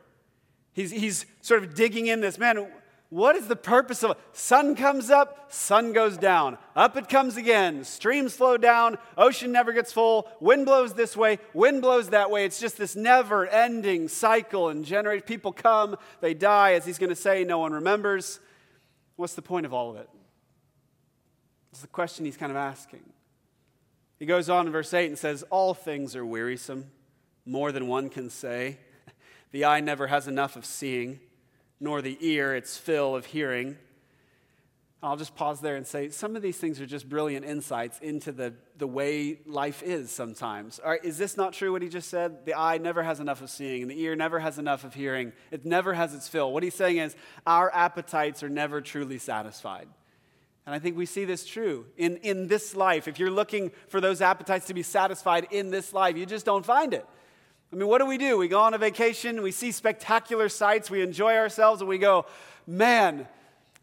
He's, 0.73 0.91
he's 0.91 1.25
sort 1.41 1.63
of 1.63 1.73
digging 1.73 2.07
in 2.07 2.21
this 2.21 2.37
man, 2.37 2.67
what 3.09 3.35
is 3.35 3.47
the 3.47 3.55
purpose 3.55 4.03
of 4.03 4.17
sun 4.33 4.75
comes 4.75 5.09
up, 5.09 5.51
sun 5.51 5.93
goes 5.93 6.15
down. 6.15 6.59
Up 6.75 6.95
it 6.95 7.09
comes 7.09 7.37
again. 7.37 7.83
Streams 7.83 8.35
flow 8.35 8.55
down, 8.55 8.99
ocean 9.17 9.51
never 9.51 9.73
gets 9.73 9.91
full, 9.91 10.29
wind 10.39 10.67
blows 10.67 10.93
this 10.93 11.17
way, 11.17 11.39
wind 11.53 11.81
blows 11.81 12.09
that 12.09 12.29
way. 12.29 12.45
It's 12.45 12.59
just 12.59 12.77
this 12.77 12.95
never-ending 12.95 14.09
cycle 14.09 14.69
and 14.69 14.85
generate 14.85 15.25
people 15.25 15.51
come, 15.51 15.97
they 16.21 16.35
die 16.35 16.73
as 16.73 16.85
he's 16.85 16.99
going 16.99 17.09
to 17.09 17.15
say 17.15 17.43
no 17.43 17.57
one 17.57 17.73
remembers. 17.73 18.39
What's 19.15 19.33
the 19.33 19.41
point 19.41 19.65
of 19.65 19.73
all 19.73 19.89
of 19.89 19.97
it? 19.97 20.09
It's 21.71 21.81
the 21.81 21.87
question 21.87 22.25
he's 22.25 22.37
kind 22.37 22.51
of 22.51 22.57
asking. 22.57 23.03
He 24.19 24.25
goes 24.25 24.49
on 24.49 24.67
in 24.67 24.71
verse 24.71 24.93
8 24.93 25.07
and 25.07 25.17
says, 25.17 25.43
All 25.49 25.73
things 25.73 26.15
are 26.15 26.25
wearisome, 26.25 26.91
more 27.45 27.71
than 27.71 27.87
one 27.87 28.09
can 28.09 28.29
say. 28.29 28.77
The 29.51 29.65
eye 29.65 29.79
never 29.79 30.07
has 30.07 30.27
enough 30.27 30.55
of 30.55 30.65
seeing 30.65 31.19
nor 31.79 32.01
the 32.01 32.17
ear 32.19 32.55
its 32.55 32.77
fill 32.77 33.15
of 33.15 33.25
hearing. 33.27 33.77
I'll 35.01 35.15
just 35.15 35.33
pause 35.33 35.61
there 35.61 35.77
and 35.77 35.87
say 35.87 36.09
some 36.09 36.35
of 36.35 36.41
these 36.41 36.57
things 36.57 36.81
are 36.81 36.85
just 36.85 37.07
brilliant 37.07 37.45
insights 37.45 37.99
into 37.99 38.33
the, 38.33 38.53
the 38.77 38.87
way 38.87 39.39
life 39.45 39.81
is 39.81 40.11
sometimes. 40.11 40.81
Is 41.03 41.17
this 41.17 41.37
not 41.37 41.53
true 41.53 41.71
what 41.71 41.81
he 41.81 41.87
just 41.87 42.09
said? 42.09 42.45
The 42.45 42.55
eye 42.55 42.79
never 42.79 43.01
has 43.01 43.21
enough 43.21 43.41
of 43.41 43.49
seeing, 43.49 43.81
and 43.81 43.89
the 43.89 43.99
ear 44.01 44.17
never 44.17 44.39
has 44.39 44.59
enough 44.59 44.83
of 44.83 44.93
hearing. 44.93 45.31
It 45.51 45.65
never 45.65 45.93
has 45.93 46.13
its 46.13 46.27
fill. 46.27 46.51
What 46.51 46.63
he's 46.63 46.75
saying 46.75 46.97
is 46.97 47.15
our 47.47 47.73
appetites 47.73 48.43
are 48.43 48.49
never 48.49 48.81
truly 48.81 49.19
satisfied. 49.19 49.87
And 50.65 50.75
I 50.75 50.79
think 50.79 50.97
we 50.97 51.05
see 51.05 51.23
this 51.23 51.47
true 51.47 51.85
in, 51.95 52.17
in 52.17 52.47
this 52.47 52.75
life. 52.75 53.07
If 53.07 53.19
you're 53.19 53.31
looking 53.31 53.71
for 53.87 54.01
those 54.01 54.21
appetites 54.21 54.67
to 54.67 54.73
be 54.73 54.83
satisfied 54.83 55.47
in 55.49 55.71
this 55.71 55.93
life, 55.93 56.17
you 56.17 56.25
just 56.25 56.45
don't 56.45 56.65
find 56.65 56.93
it. 56.93 57.05
I 57.71 57.75
mean, 57.75 57.87
what 57.87 57.99
do 57.99 58.07
we 58.07 58.17
do? 58.17 58.37
We 58.37 58.47
go 58.47 58.61
on 58.61 58.73
a 58.73 58.79
vacation, 58.79 59.43
we 59.43 59.51
see 59.51 59.71
spectacular 59.71 60.49
sights, 60.49 60.89
we 60.89 61.01
enjoy 61.01 61.35
ourselves, 61.35 61.81
and 61.81 61.87
we 61.87 61.99
go, 61.99 62.25
man, 62.65 63.27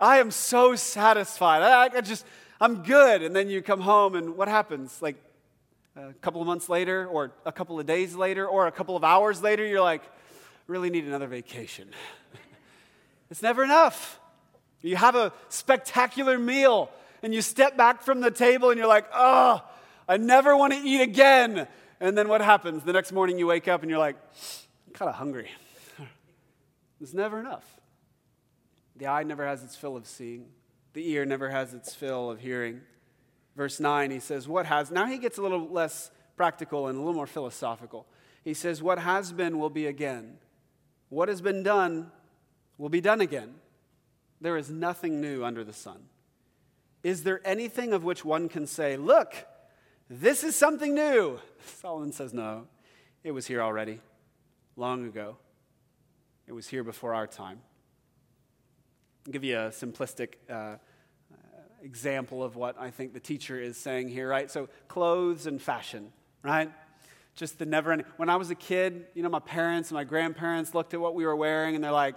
I 0.00 0.19
am 0.19 0.33
so 0.33 0.75
satisfied. 0.75 1.62
I, 1.62 1.97
I 1.97 2.00
just, 2.00 2.26
I'm 2.61 2.83
good. 2.83 3.23
And 3.23 3.35
then 3.35 3.49
you 3.49 3.62
come 3.62 3.81
home, 3.81 4.16
and 4.16 4.37
what 4.37 4.49
happens? 4.49 5.00
Like 5.00 5.14
a 5.95 6.12
couple 6.14 6.40
of 6.40 6.49
months 6.49 6.69
later, 6.69 7.07
or 7.07 7.33
a 7.45 7.52
couple 7.52 7.78
of 7.78 7.87
days 7.87 8.16
later, 8.16 8.47
or 8.47 8.66
a 8.66 8.73
couple 8.73 8.97
of 8.97 9.05
hours 9.05 9.40
later, 9.40 9.64
you're 9.64 9.81
like, 9.81 10.02
really 10.66 10.90
need 10.90 11.05
another 11.05 11.28
vacation. 11.28 11.88
it's 13.31 13.43
never 13.43 13.62
enough. 13.62 14.19
You 14.83 14.97
have 14.97 15.14
a 15.14 15.33
spectacular 15.49 16.38
meal, 16.38 16.90
and 17.23 17.33
you 17.33 17.40
step 17.40 17.76
back 17.76 18.02
from 18.02 18.21
the 18.21 18.33
table, 18.33 18.71
and 18.71 18.78
you're 18.78 18.88
like, 18.88 19.07
oh, 19.14 19.62
I 20.09 20.16
never 20.16 20.57
want 20.57 20.73
to 20.73 20.78
eat 20.81 21.02
again. 21.02 21.69
And 22.00 22.16
then 22.16 22.28
what 22.28 22.40
happens? 22.40 22.82
The 22.82 22.92
next 22.92 23.12
morning 23.12 23.38
you 23.38 23.46
wake 23.46 23.68
up 23.68 23.82
and 23.82 23.90
you're 23.90 23.98
like, 23.98 24.16
I'm 24.86 24.92
kind 24.92 25.08
of 25.08 25.14
hungry. 25.14 25.50
It's 27.00 27.14
never 27.14 27.38
enough. 27.38 27.64
The 28.96 29.06
eye 29.06 29.22
never 29.22 29.46
has 29.46 29.62
its 29.62 29.76
fill 29.76 29.96
of 29.96 30.06
seeing, 30.06 30.46
the 30.94 31.10
ear 31.10 31.26
never 31.26 31.50
has 31.50 31.74
its 31.74 31.94
fill 31.94 32.30
of 32.30 32.40
hearing. 32.40 32.80
Verse 33.54 33.80
9, 33.80 34.10
he 34.10 34.20
says, 34.20 34.48
What 34.48 34.66
has, 34.66 34.90
now 34.90 35.06
he 35.06 35.18
gets 35.18 35.38
a 35.38 35.42
little 35.42 35.68
less 35.68 36.10
practical 36.36 36.88
and 36.88 36.96
a 36.96 37.00
little 37.00 37.14
more 37.14 37.26
philosophical. 37.26 38.06
He 38.44 38.54
says, 38.54 38.82
What 38.82 38.98
has 38.98 39.32
been 39.32 39.58
will 39.58 39.70
be 39.70 39.86
again. 39.86 40.38
What 41.08 41.28
has 41.28 41.40
been 41.40 41.62
done 41.62 42.10
will 42.78 42.88
be 42.88 43.00
done 43.00 43.20
again. 43.20 43.54
There 44.40 44.56
is 44.56 44.70
nothing 44.70 45.20
new 45.20 45.44
under 45.44 45.64
the 45.64 45.72
sun. 45.72 46.04
Is 47.02 47.22
there 47.22 47.40
anything 47.44 47.92
of 47.92 48.04
which 48.04 48.24
one 48.24 48.48
can 48.48 48.66
say, 48.66 48.96
Look, 48.96 49.34
this 50.08 50.44
is 50.44 50.54
something 50.54 50.94
new. 50.94 51.40
Solomon 51.64 52.12
says, 52.12 52.32
No, 52.32 52.66
it 53.25 53.32
was 53.32 53.46
here 53.46 53.60
already, 53.60 54.00
long 54.76 55.06
ago. 55.06 55.36
It 56.46 56.52
was 56.52 56.68
here 56.68 56.84
before 56.84 57.14
our 57.14 57.26
time. 57.26 57.60
I'll 59.26 59.32
give 59.32 59.42
you 59.42 59.58
a 59.58 59.70
simplistic 59.70 60.34
uh, 60.48 60.76
example 61.82 62.44
of 62.44 62.54
what 62.54 62.78
I 62.78 62.90
think 62.90 63.14
the 63.14 63.20
teacher 63.20 63.60
is 63.60 63.76
saying 63.76 64.08
here, 64.08 64.28
right? 64.28 64.50
So, 64.50 64.68
clothes 64.86 65.46
and 65.46 65.60
fashion, 65.60 66.12
right? 66.42 66.70
Just 67.34 67.58
the 67.58 67.66
never 67.66 67.92
ending. 67.92 68.06
When 68.16 68.30
I 68.30 68.36
was 68.36 68.50
a 68.50 68.54
kid, 68.54 69.06
you 69.14 69.22
know, 69.22 69.28
my 69.28 69.40
parents 69.40 69.90
and 69.90 69.96
my 69.96 70.04
grandparents 70.04 70.75
looked 70.75 70.94
at 70.94 71.00
what 71.00 71.14
we 71.14 71.26
were 71.26 71.36
wearing 71.36 71.75
and 71.75 71.82
they're 71.82 71.90
like, 71.90 72.14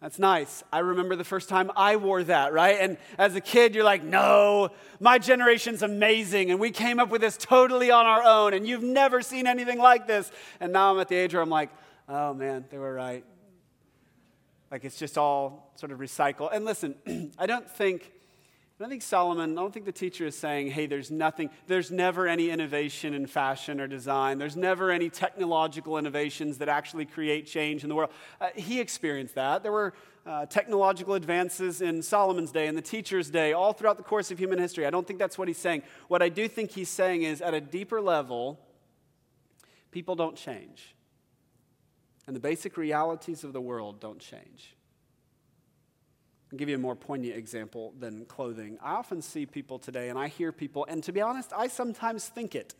that's 0.00 0.18
nice. 0.20 0.62
I 0.72 0.78
remember 0.78 1.16
the 1.16 1.24
first 1.24 1.48
time 1.48 1.72
I 1.74 1.96
wore 1.96 2.22
that, 2.22 2.52
right? 2.52 2.76
And 2.80 2.98
as 3.18 3.34
a 3.34 3.40
kid, 3.40 3.74
you're 3.74 3.82
like, 3.82 4.04
no, 4.04 4.70
my 5.00 5.18
generation's 5.18 5.82
amazing. 5.82 6.52
And 6.52 6.60
we 6.60 6.70
came 6.70 7.00
up 7.00 7.10
with 7.10 7.20
this 7.20 7.36
totally 7.36 7.90
on 7.90 8.06
our 8.06 8.22
own. 8.22 8.54
And 8.54 8.66
you've 8.66 8.84
never 8.84 9.22
seen 9.22 9.48
anything 9.48 9.78
like 9.78 10.06
this. 10.06 10.30
And 10.60 10.72
now 10.72 10.94
I'm 10.94 11.00
at 11.00 11.08
the 11.08 11.16
age 11.16 11.34
where 11.34 11.42
I'm 11.42 11.50
like, 11.50 11.70
oh 12.08 12.32
man, 12.32 12.64
they 12.70 12.78
were 12.78 12.94
right. 12.94 13.24
Like 14.70 14.84
it's 14.84 14.98
just 14.98 15.18
all 15.18 15.72
sort 15.74 15.90
of 15.90 15.98
recycle. 15.98 16.48
And 16.52 16.64
listen, 16.64 17.32
I 17.38 17.46
don't 17.46 17.68
think 17.68 18.12
I 18.78 18.84
don't 18.84 18.90
think 18.90 19.02
Solomon, 19.02 19.58
I 19.58 19.60
don't 19.60 19.74
think 19.74 19.86
the 19.86 19.92
teacher 19.92 20.24
is 20.24 20.38
saying, 20.38 20.70
hey, 20.70 20.86
there's 20.86 21.10
nothing, 21.10 21.50
there's 21.66 21.90
never 21.90 22.28
any 22.28 22.50
innovation 22.50 23.12
in 23.12 23.26
fashion 23.26 23.80
or 23.80 23.88
design. 23.88 24.38
There's 24.38 24.56
never 24.56 24.92
any 24.92 25.10
technological 25.10 25.98
innovations 25.98 26.58
that 26.58 26.68
actually 26.68 27.04
create 27.04 27.44
change 27.46 27.82
in 27.82 27.88
the 27.88 27.96
world. 27.96 28.10
Uh, 28.40 28.50
he 28.54 28.78
experienced 28.78 29.34
that. 29.34 29.64
There 29.64 29.72
were 29.72 29.94
uh, 30.24 30.46
technological 30.46 31.14
advances 31.14 31.80
in 31.80 32.02
Solomon's 32.02 32.52
day 32.52 32.68
and 32.68 32.78
the 32.78 32.82
teacher's 32.82 33.30
day, 33.30 33.52
all 33.52 33.72
throughout 33.72 33.96
the 33.96 34.04
course 34.04 34.30
of 34.30 34.38
human 34.38 34.60
history. 34.60 34.86
I 34.86 34.90
don't 34.90 35.04
think 35.04 35.18
that's 35.18 35.36
what 35.36 35.48
he's 35.48 35.58
saying. 35.58 35.82
What 36.06 36.22
I 36.22 36.28
do 36.28 36.46
think 36.46 36.70
he's 36.70 36.88
saying 36.88 37.24
is, 37.24 37.40
at 37.40 37.54
a 37.54 37.60
deeper 37.60 38.00
level, 38.00 38.60
people 39.90 40.14
don't 40.14 40.36
change. 40.36 40.94
And 42.28 42.36
the 42.36 42.40
basic 42.40 42.76
realities 42.76 43.42
of 43.42 43.52
the 43.52 43.60
world 43.60 43.98
don't 43.98 44.20
change. 44.20 44.76
I'll 46.50 46.58
give 46.58 46.68
you 46.68 46.76
a 46.76 46.78
more 46.78 46.96
poignant 46.96 47.36
example 47.36 47.92
than 47.98 48.24
clothing. 48.24 48.78
I 48.82 48.92
often 48.92 49.20
see 49.20 49.44
people 49.44 49.78
today 49.78 50.08
and 50.08 50.18
I 50.18 50.28
hear 50.28 50.50
people, 50.50 50.86
and 50.88 51.02
to 51.04 51.12
be 51.12 51.20
honest, 51.20 51.52
I 51.54 51.68
sometimes 51.68 52.26
think 52.26 52.54
it. 52.54 52.74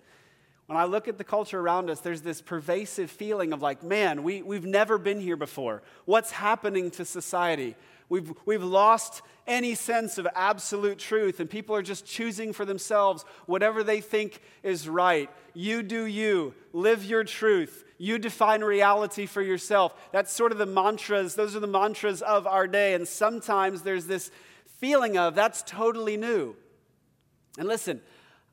When 0.66 0.76
I 0.76 0.84
look 0.84 1.08
at 1.08 1.16
the 1.16 1.24
culture 1.24 1.58
around 1.58 1.88
us, 1.88 2.00
there's 2.00 2.20
this 2.20 2.42
pervasive 2.42 3.10
feeling 3.10 3.54
of 3.54 3.62
like, 3.62 3.82
man, 3.82 4.22
we, 4.22 4.42
we've 4.42 4.66
never 4.66 4.98
been 4.98 5.20
here 5.20 5.36
before. 5.36 5.82
What's 6.04 6.30
happening 6.30 6.90
to 6.92 7.06
society? 7.06 7.74
We've, 8.10 8.32
we've 8.44 8.62
lost 8.62 9.22
any 9.46 9.74
sense 9.74 10.18
of 10.18 10.28
absolute 10.34 10.98
truth, 10.98 11.40
and 11.40 11.48
people 11.48 11.74
are 11.74 11.82
just 11.82 12.04
choosing 12.04 12.52
for 12.52 12.66
themselves 12.66 13.24
whatever 13.46 13.82
they 13.82 14.00
think 14.02 14.40
is 14.62 14.88
right. 14.88 15.30
You 15.54 15.82
do 15.82 16.04
you, 16.04 16.54
live 16.74 17.04
your 17.04 17.24
truth. 17.24 17.84
You 17.98 18.18
define 18.18 18.62
reality 18.62 19.26
for 19.26 19.42
yourself. 19.42 19.92
That's 20.12 20.32
sort 20.32 20.52
of 20.52 20.58
the 20.58 20.66
mantras, 20.66 21.34
those 21.34 21.56
are 21.56 21.60
the 21.60 21.66
mantras 21.66 22.22
of 22.22 22.46
our 22.46 22.66
day. 22.68 22.94
And 22.94 23.06
sometimes 23.06 23.82
there's 23.82 24.06
this 24.06 24.30
feeling 24.78 25.18
of 25.18 25.34
that's 25.34 25.62
totally 25.62 26.16
new. 26.16 26.54
And 27.58 27.66
listen, 27.66 28.00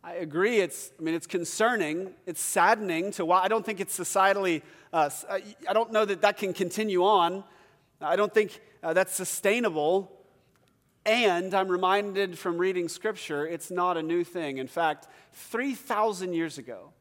I 0.03 0.15
agree, 0.15 0.59
it's, 0.59 0.91
I 0.99 1.03
mean, 1.03 1.13
it's 1.13 1.27
concerning, 1.27 2.11
it's 2.25 2.41
saddening 2.41 3.11
to 3.13 3.25
why 3.25 3.41
I 3.41 3.47
don't 3.47 3.65
think 3.65 3.79
it's 3.79 3.97
societally, 3.97 4.63
uh, 4.91 5.09
I 5.29 5.73
don't 5.73 5.91
know 5.91 6.05
that 6.05 6.21
that 6.21 6.37
can 6.37 6.53
continue 6.53 7.03
on. 7.03 7.43
I 8.01 8.15
don't 8.15 8.33
think 8.33 8.61
uh, 8.83 8.93
that's 8.93 9.15
sustainable. 9.15 10.11
And 11.05 11.53
I'm 11.53 11.69
reminded 11.69 12.37
from 12.37 12.57
reading 12.57 12.87
scripture, 12.87 13.47
it's 13.47 13.69
not 13.69 13.95
a 13.95 14.01
new 14.01 14.23
thing. 14.23 14.57
In 14.57 14.67
fact, 14.67 15.07
3,000 15.33 16.33
years 16.33 16.57
ago, 16.57 16.93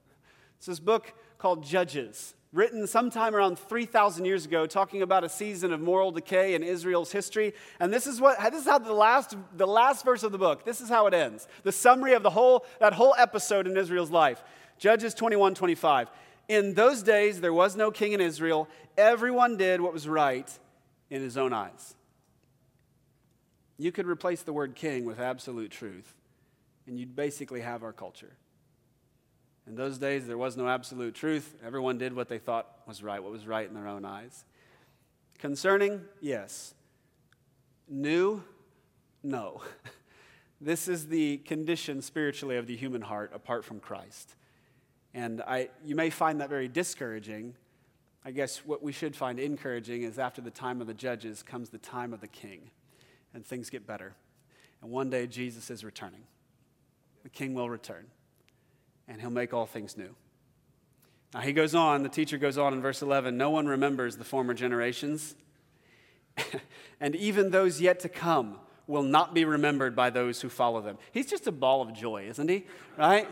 it's 0.57 0.67
this 0.67 0.81
book 0.81 1.13
called 1.45 1.63
Judges, 1.63 2.33
written 2.55 2.87
sometime 2.87 3.35
around 3.35 3.59
3,000 3.59 4.25
years 4.25 4.47
ago, 4.47 4.67
talking 4.67 5.03
about 5.03 5.25
a 5.25 5.29
season 5.29 5.75
of 5.75 5.81
moral 5.83 6.11
decay 6.11 6.55
in 6.55 6.63
Israel's 6.63 7.13
history. 7.13 7.53
And 7.79 7.93
this 7.93 8.07
is, 8.07 8.19
what, 8.19 8.41
this 8.51 8.63
is 8.63 8.67
how 8.67 8.79
the 8.79 8.95
last, 8.95 9.37
the 9.55 9.67
last 9.67 10.07
verse 10.07 10.23
of 10.23 10.33
the 10.33 10.39
book, 10.39 10.65
this 10.65 10.81
is 10.81 10.89
how 10.89 11.07
it 11.07 11.13
ends. 11.13 11.47
The 11.63 11.71
summary 11.71 12.15
of 12.15 12.23
the 12.23 12.31
whole, 12.31 12.65
that 12.81 12.95
whole 12.95 13.15
episode 13.19 13.67
in 13.67 13.77
Israel's 13.77 14.11
life. 14.11 14.43
Judges 14.79 15.13
21, 15.13 15.55
25. 15.55 16.09
In 16.49 16.73
those 16.73 17.03
days, 17.03 17.43
there 17.43 17.53
was 17.53 17.77
no 17.77 17.91
king 17.91 18.13
in 18.13 18.23
Israel. 18.23 18.67
Everyone 18.97 19.59
did 19.59 19.83
what 19.83 19.93
was 19.93 20.09
right 20.09 20.51
in 21.11 21.21
his 21.21 21.37
own 21.37 21.53
eyes. 21.53 21.95
You 23.77 23.93
could 23.93 24.07
replace 24.07 24.41
the 24.41 24.55
word 24.55 24.75
king 24.75 25.05
with 25.05 25.21
absolute 25.21 25.73
truth, 25.73 26.15
and 26.87 26.99
you'd 26.99 27.15
basically 27.15 27.61
have 27.61 27.83
our 27.83 27.93
culture. 27.93 28.33
In 29.67 29.77
those 29.77 29.97
days, 29.97 30.27
there 30.27 30.37
was 30.37 30.57
no 30.57 30.69
absolute 30.69 31.15
truth. 31.15 31.55
Everyone 31.65 31.97
did 31.97 32.15
what 32.15 32.29
they 32.29 32.39
thought 32.39 32.69
was 32.87 33.03
right, 33.03 33.23
what 33.23 33.33
was 33.33 33.47
right 33.47 33.67
in 33.67 33.75
their 33.75 33.89
own 33.89 34.05
eyes. 34.05 34.45
Concerning, 35.39 36.03
yes. 36.21 36.75
New, 37.89 38.43
no. 39.23 39.63
this 40.61 40.87
is 40.87 41.09
the 41.09 41.39
condition 41.39 42.03
spiritually 42.03 42.57
of 42.57 42.67
the 42.67 42.77
human 42.77 43.01
heart 43.01 43.31
apart 43.35 43.65
from 43.65 43.81
Christ. 43.81 44.35
And 45.15 45.41
I, 45.43 45.71
you 45.85 45.95
may 45.95 46.11
find 46.11 46.41
that 46.41 46.51
very 46.51 46.69
discouraging. 46.69 47.55
I 48.23 48.33
guess 48.33 48.59
what 48.67 48.83
we 48.83 48.93
should 48.93 49.17
find 49.17 49.39
encouraging 49.39 50.03
is 50.03 50.19
after 50.19 50.43
the 50.43 50.51
time 50.51 50.83
of 50.83 50.87
the 50.87 50.95
judges 50.95 51.43
comes 51.43 51.71
the 51.71 51.79
time 51.79 52.13
of 52.13 52.21
the 52.21 52.29
king, 52.29 52.71
and 53.33 53.47
things 53.47 53.71
get 53.71 53.87
better. 53.87 54.15
And 54.83 54.91
one 54.91 55.09
day 55.09 55.27
Jesus 55.27 55.71
is 55.71 55.85
returning. 55.85 56.25
The 57.23 57.31
king 57.31 57.55
will 57.55 57.71
return 57.71 58.07
and 59.09 59.21
he'll 59.21 59.31
make 59.31 59.53
all 59.53 59.67
things 59.67 59.97
new. 59.97 60.15
Now 61.33 61.41
he 61.41 61.53
goes 61.53 61.75
on, 61.75 62.03
the 62.03 62.09
teacher 62.09 62.39
goes 62.39 62.57
on 62.59 62.73
in 62.73 62.81
verse 62.81 63.03
11 63.03 63.37
No 63.37 63.51
one 63.51 63.67
remembers 63.67 64.17
the 64.17 64.25
former 64.25 64.55
generations. 64.55 65.35
and 67.01 67.15
even 67.17 67.51
those 67.51 67.81
yet 67.81 68.01
to 68.01 68.09
come 68.09 68.59
will 68.87 69.03
not 69.03 69.35
be 69.35 69.45
remembered 69.45 69.97
by 69.97 70.11
those 70.11 70.41
who 70.41 70.49
follow 70.49 70.81
them. 70.81 70.99
He's 71.13 71.27
just 71.27 71.47
a 71.47 71.53
ball 71.53 71.83
of 71.83 71.93
joy, 71.95 72.27
isn't 72.29 72.49
he? 72.49 72.67
Right? 72.99 73.29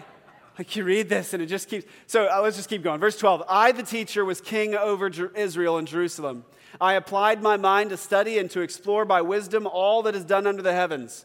Like 0.59 0.77
you 0.77 0.85
read 0.85 1.09
this 1.09 1.33
and 1.33 1.43
it 1.43 1.47
just 1.47 1.69
keeps. 1.69 1.87
So 2.07 2.27
uh, 2.27 2.41
let's 2.43 2.57
just 2.57 2.69
keep 2.69 2.83
going. 2.83 3.01
Verse 3.01 3.17
12 3.17 3.45
I, 3.49 3.73
the 3.73 3.83
teacher, 3.83 4.25
was 4.25 4.41
king 4.41 4.75
over 4.75 5.09
Israel 5.35 5.79
and 5.79 5.89
Jerusalem. 5.89 6.45
I 6.81 6.95
applied 6.95 7.43
my 7.43 7.57
mind 7.57 7.91
to 7.91 7.97
study 7.97 8.39
and 8.39 8.51
to 8.51 8.61
explore 8.61 9.05
by 9.05 9.23
wisdom 9.23 9.67
all 9.67 10.03
that 10.03 10.15
is 10.15 10.25
done 10.25 10.47
under 10.47 10.63
the 10.63 10.73
heavens. 10.73 11.25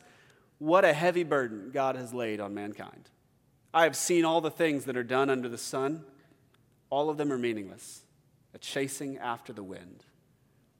What 0.59 0.85
a 0.85 0.93
heavy 0.93 1.23
burden 1.23 1.71
God 1.73 1.95
has 1.95 2.13
laid 2.13 2.39
on 2.39 2.53
mankind. 2.53 3.09
I 3.77 3.83
have 3.83 3.95
seen 3.95 4.25
all 4.25 4.41
the 4.41 4.49
things 4.49 4.85
that 4.85 4.97
are 4.97 5.03
done 5.03 5.29
under 5.29 5.47
the 5.47 5.57
sun, 5.59 6.03
all 6.89 7.11
of 7.11 7.17
them 7.17 7.31
are 7.31 7.37
meaningless, 7.37 8.01
a 8.55 8.57
chasing 8.57 9.19
after 9.19 9.53
the 9.53 9.61
wind. 9.61 10.03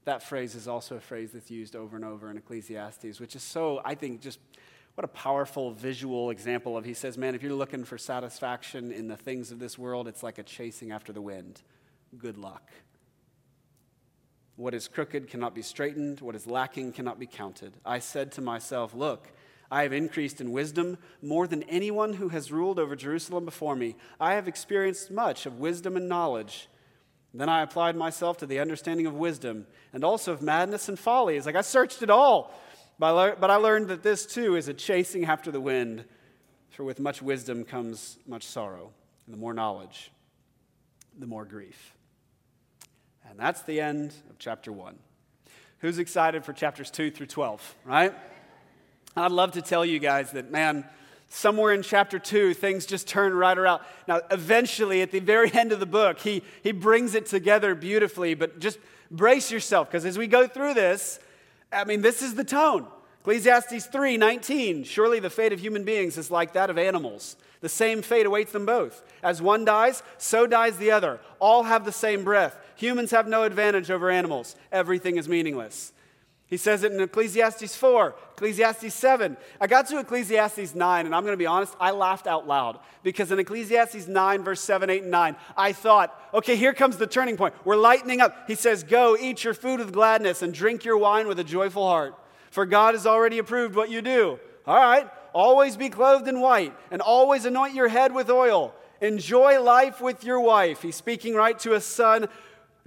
That 0.06 0.24
phrase 0.24 0.56
is 0.56 0.68
also 0.68 0.96
a 0.96 1.00
phrase 1.00 1.34
that's 1.34 1.52
used 1.52 1.76
over 1.76 1.96
and 1.96 2.04
over 2.04 2.32
in 2.32 2.38
Ecclesiastes, 2.38 3.20
which 3.20 3.36
is 3.36 3.44
so, 3.44 3.82
I 3.86 3.94
think, 3.94 4.22
just 4.22 4.40
what 4.96 5.06
a 5.06 5.10
powerful 5.10 5.70
visual 5.74 6.32
example 6.32 6.76
of. 6.76 6.86
He 6.86 6.96
says, 6.96 7.20
Man, 7.20 7.36
if 7.36 7.44
you're 7.44 7.54
looking 7.54 7.84
for 7.84 8.00
satisfaction 8.00 8.92
in 8.92 9.08
the 9.08 9.16
things 9.16 9.52
of 9.52 9.60
this 9.60 9.78
world, 9.78 10.08
it's 10.08 10.24
like 10.24 10.40
a 10.40 10.44
chasing 10.44 10.92
after 10.92 11.14
the 11.14 11.22
wind. 11.22 11.62
Good 12.18 12.40
luck. 12.40 12.72
What 14.56 14.74
is 14.74 14.88
crooked 14.88 15.30
cannot 15.30 15.54
be 15.54 15.62
straightened, 15.62 16.20
what 16.22 16.34
is 16.34 16.48
lacking 16.48 16.94
cannot 16.94 17.20
be 17.20 17.28
counted. 17.28 17.74
I 17.86 18.00
said 18.00 18.32
to 18.32 18.42
myself, 18.42 18.96
Look, 18.96 19.28
I 19.70 19.84
have 19.84 19.94
increased 19.94 20.40
in 20.40 20.52
wisdom 20.52 20.98
more 21.22 21.48
than 21.48 21.64
anyone 21.64 22.14
who 22.14 22.30
has 22.30 22.52
ruled 22.52 22.80
over 22.80 22.96
Jerusalem 22.96 23.46
before 23.46 23.76
me. 23.76 23.96
I 24.20 24.36
have 24.36 24.48
experienced 24.48 25.12
much 25.12 25.46
of 25.46 25.60
wisdom 25.60 25.98
and 25.98 26.08
knowledge. 26.08 26.68
Then 27.34 27.50
I 27.50 27.62
applied 27.62 27.96
myself 27.96 28.38
to 28.38 28.46
the 28.46 28.60
understanding 28.60 29.06
of 29.06 29.14
wisdom 29.14 29.68
and 29.94 30.04
also 30.04 30.32
of 30.32 30.42
madness 30.42 30.90
and 30.90 30.98
folly. 30.98 31.38
It's 31.38 31.46
like 31.46 31.56
I 31.56 31.62
searched 31.62 32.02
it 32.02 32.10
all, 32.10 32.54
but 32.98 33.50
I 33.50 33.56
learned 33.56 33.90
that 33.90 34.04
this 34.04 34.26
too 34.26 34.56
is 34.56 34.68
a 34.68 34.74
chasing 34.74 35.26
after 35.26 35.52
the 35.52 35.62
wind. 35.62 36.06
For 36.70 36.84
with 36.84 37.00
much 37.00 37.22
wisdom 37.22 37.64
comes 37.64 38.20
much 38.28 38.44
sorrow, 38.44 38.92
and 39.26 39.34
the 39.34 39.40
more 39.40 39.54
knowledge, 39.54 40.12
the 41.18 41.26
more 41.26 41.44
grief. 41.44 41.96
And 43.30 43.40
that's 43.40 43.64
the 43.64 43.82
end 43.82 44.14
of 44.30 44.38
chapter 44.38 44.72
one. 44.72 45.00
Who's 45.80 45.98
excited 45.98 46.46
for 46.46 46.54
chapters 46.54 46.92
two 46.92 47.10
through 47.12 47.26
12, 47.28 47.76
right? 47.84 48.14
I'd 49.18 49.32
love 49.32 49.54
to 49.54 49.64
tell 49.64 49.84
you 49.84 49.98
guys 49.98 50.32
that, 50.34 50.52
man, 50.52 50.86
somewhere 51.28 51.74
in 51.74 51.82
chapter 51.82 52.20
2, 52.20 52.54
things 52.54 52.86
just 52.86 53.08
turn 53.08 53.34
right 53.34 53.58
around. 53.58 53.82
Now, 54.08 54.22
eventually, 54.30 55.02
at 55.02 55.10
the 55.10 55.20
very 55.20 55.52
end 55.54 55.72
of 55.72 55.80
the 55.80 55.88
book, 55.88 56.20
he, 56.20 56.44
he 56.62 56.72
brings 56.72 57.16
it 57.16 57.26
together 57.26 57.74
beautifully, 57.74 58.36
but 58.36 58.60
just 58.60 58.78
brace 59.10 59.52
yourself, 59.52 59.88
because 59.90 60.06
as 60.06 60.20
we 60.20 60.28
go 60.28 60.48
through 60.48 60.76
this, 60.76 61.20
I 61.72 61.84
mean, 61.84 62.02
this 62.02 62.22
is 62.22 62.36
the 62.36 62.44
tone. 62.44 62.86
Ecclesiastes 63.22 63.88
3 63.88 64.18
19, 64.18 64.84
surely 64.84 65.20
the 65.20 65.30
fate 65.32 65.52
of 65.52 65.60
human 65.60 65.84
beings 65.84 66.18
is 66.18 66.30
like 66.30 66.54
that 66.54 66.70
of 66.70 66.78
animals. 66.78 67.38
The 67.60 67.70
same 67.70 68.04
fate 68.04 68.28
awaits 68.28 68.52
them 68.52 68.68
both. 68.68 69.02
As 69.24 69.42
one 69.42 69.66
dies, 69.66 70.04
so 70.20 70.46
dies 70.46 70.78
the 70.78 70.92
other. 70.92 71.20
All 71.40 71.64
have 71.64 71.86
the 71.86 71.92
same 71.92 72.24
breath. 72.24 72.56
Humans 72.76 73.10
have 73.12 73.28
no 73.28 73.44
advantage 73.44 73.90
over 73.90 74.12
animals. 74.12 74.56
Everything 74.72 75.18
is 75.18 75.28
meaningless. 75.28 75.92
He 76.50 76.56
says 76.56 76.84
it 76.84 76.94
in 76.94 77.02
Ecclesiastes 77.02 77.76
4, 77.76 78.16
Ecclesiastes 78.38 78.94
7. 78.94 79.36
I 79.60 79.68
got 79.68 79.86
to 79.90 80.00
Ecclesiastes 80.00 80.74
9, 80.74 81.06
and 81.06 81.14
I'm 81.14 81.24
going 81.24 81.34
to 81.34 81.38
be 81.38 81.46
honest, 81.46 81.76
I 81.78 81.92
laughed 81.92 82.26
out 82.26 82.48
loud 82.48 82.80
because 83.04 83.34
in 83.34 83.40
Ecclesiastes 83.40 84.08
9, 84.08 84.44
verse 84.46 84.62
7, 84.62 84.90
8, 84.90 85.02
and 85.02 85.12
9, 85.12 85.36
I 85.58 85.74
thought, 85.74 86.18
okay, 86.34 86.56
here 86.56 86.74
comes 86.74 86.96
the 86.96 87.06
turning 87.06 87.36
point. 87.36 87.54
We're 87.66 87.76
lightening 87.76 88.22
up. 88.22 88.48
He 88.48 88.56
says, 88.56 88.84
Go, 88.84 89.18
eat 89.20 89.44
your 89.44 89.54
food 89.54 89.80
with 89.80 89.92
gladness 89.92 90.42
and 90.42 90.54
drink 90.54 90.86
your 90.86 90.98
wine 90.98 91.28
with 91.28 91.38
a 91.40 91.44
joyful 91.44 91.86
heart, 91.86 92.16
for 92.50 92.66
God 92.66 92.94
has 92.94 93.06
already 93.06 93.40
approved 93.40 93.76
what 93.76 93.90
you 93.90 94.02
do. 94.02 94.40
All 94.66 94.78
right, 94.78 95.10
always 95.34 95.76
be 95.76 95.90
clothed 95.90 96.30
in 96.30 96.40
white 96.40 96.74
and 96.92 97.02
always 97.02 97.44
anoint 97.44 97.74
your 97.74 97.90
head 97.90 98.14
with 98.14 98.30
oil. 98.30 98.74
Enjoy 99.02 99.62
life 99.62 100.02
with 100.02 100.24
your 100.24 100.40
wife. 100.40 100.82
He's 100.82 100.96
speaking 100.96 101.36
right 101.36 101.58
to 101.60 101.74
a 101.74 101.82
son 101.82 102.30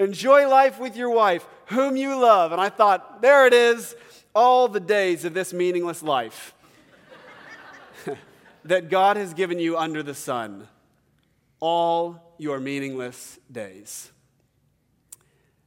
Enjoy 0.01 0.49
life 0.49 0.81
with 0.81 0.97
your 0.97 1.11
wife, 1.11 1.47
whom 1.67 1.95
you 1.95 2.19
love. 2.19 2.53
And 2.53 2.61
I 2.61 2.71
thought, 2.71 3.21
there 3.21 3.47
it 3.47 3.53
is, 3.53 3.95
all 4.35 4.67
the 4.67 4.81
days 4.81 5.27
of 5.27 5.35
this 5.35 5.53
meaningless 5.53 6.03
life 6.03 6.55
that 8.65 8.89
God 8.89 9.19
has 9.19 9.35
given 9.35 9.59
you 9.59 9.77
under 9.77 10.03
the 10.03 10.15
sun. 10.15 10.67
All 11.61 12.35
your 12.39 12.61
meaningless 12.61 13.39
days. 13.53 14.11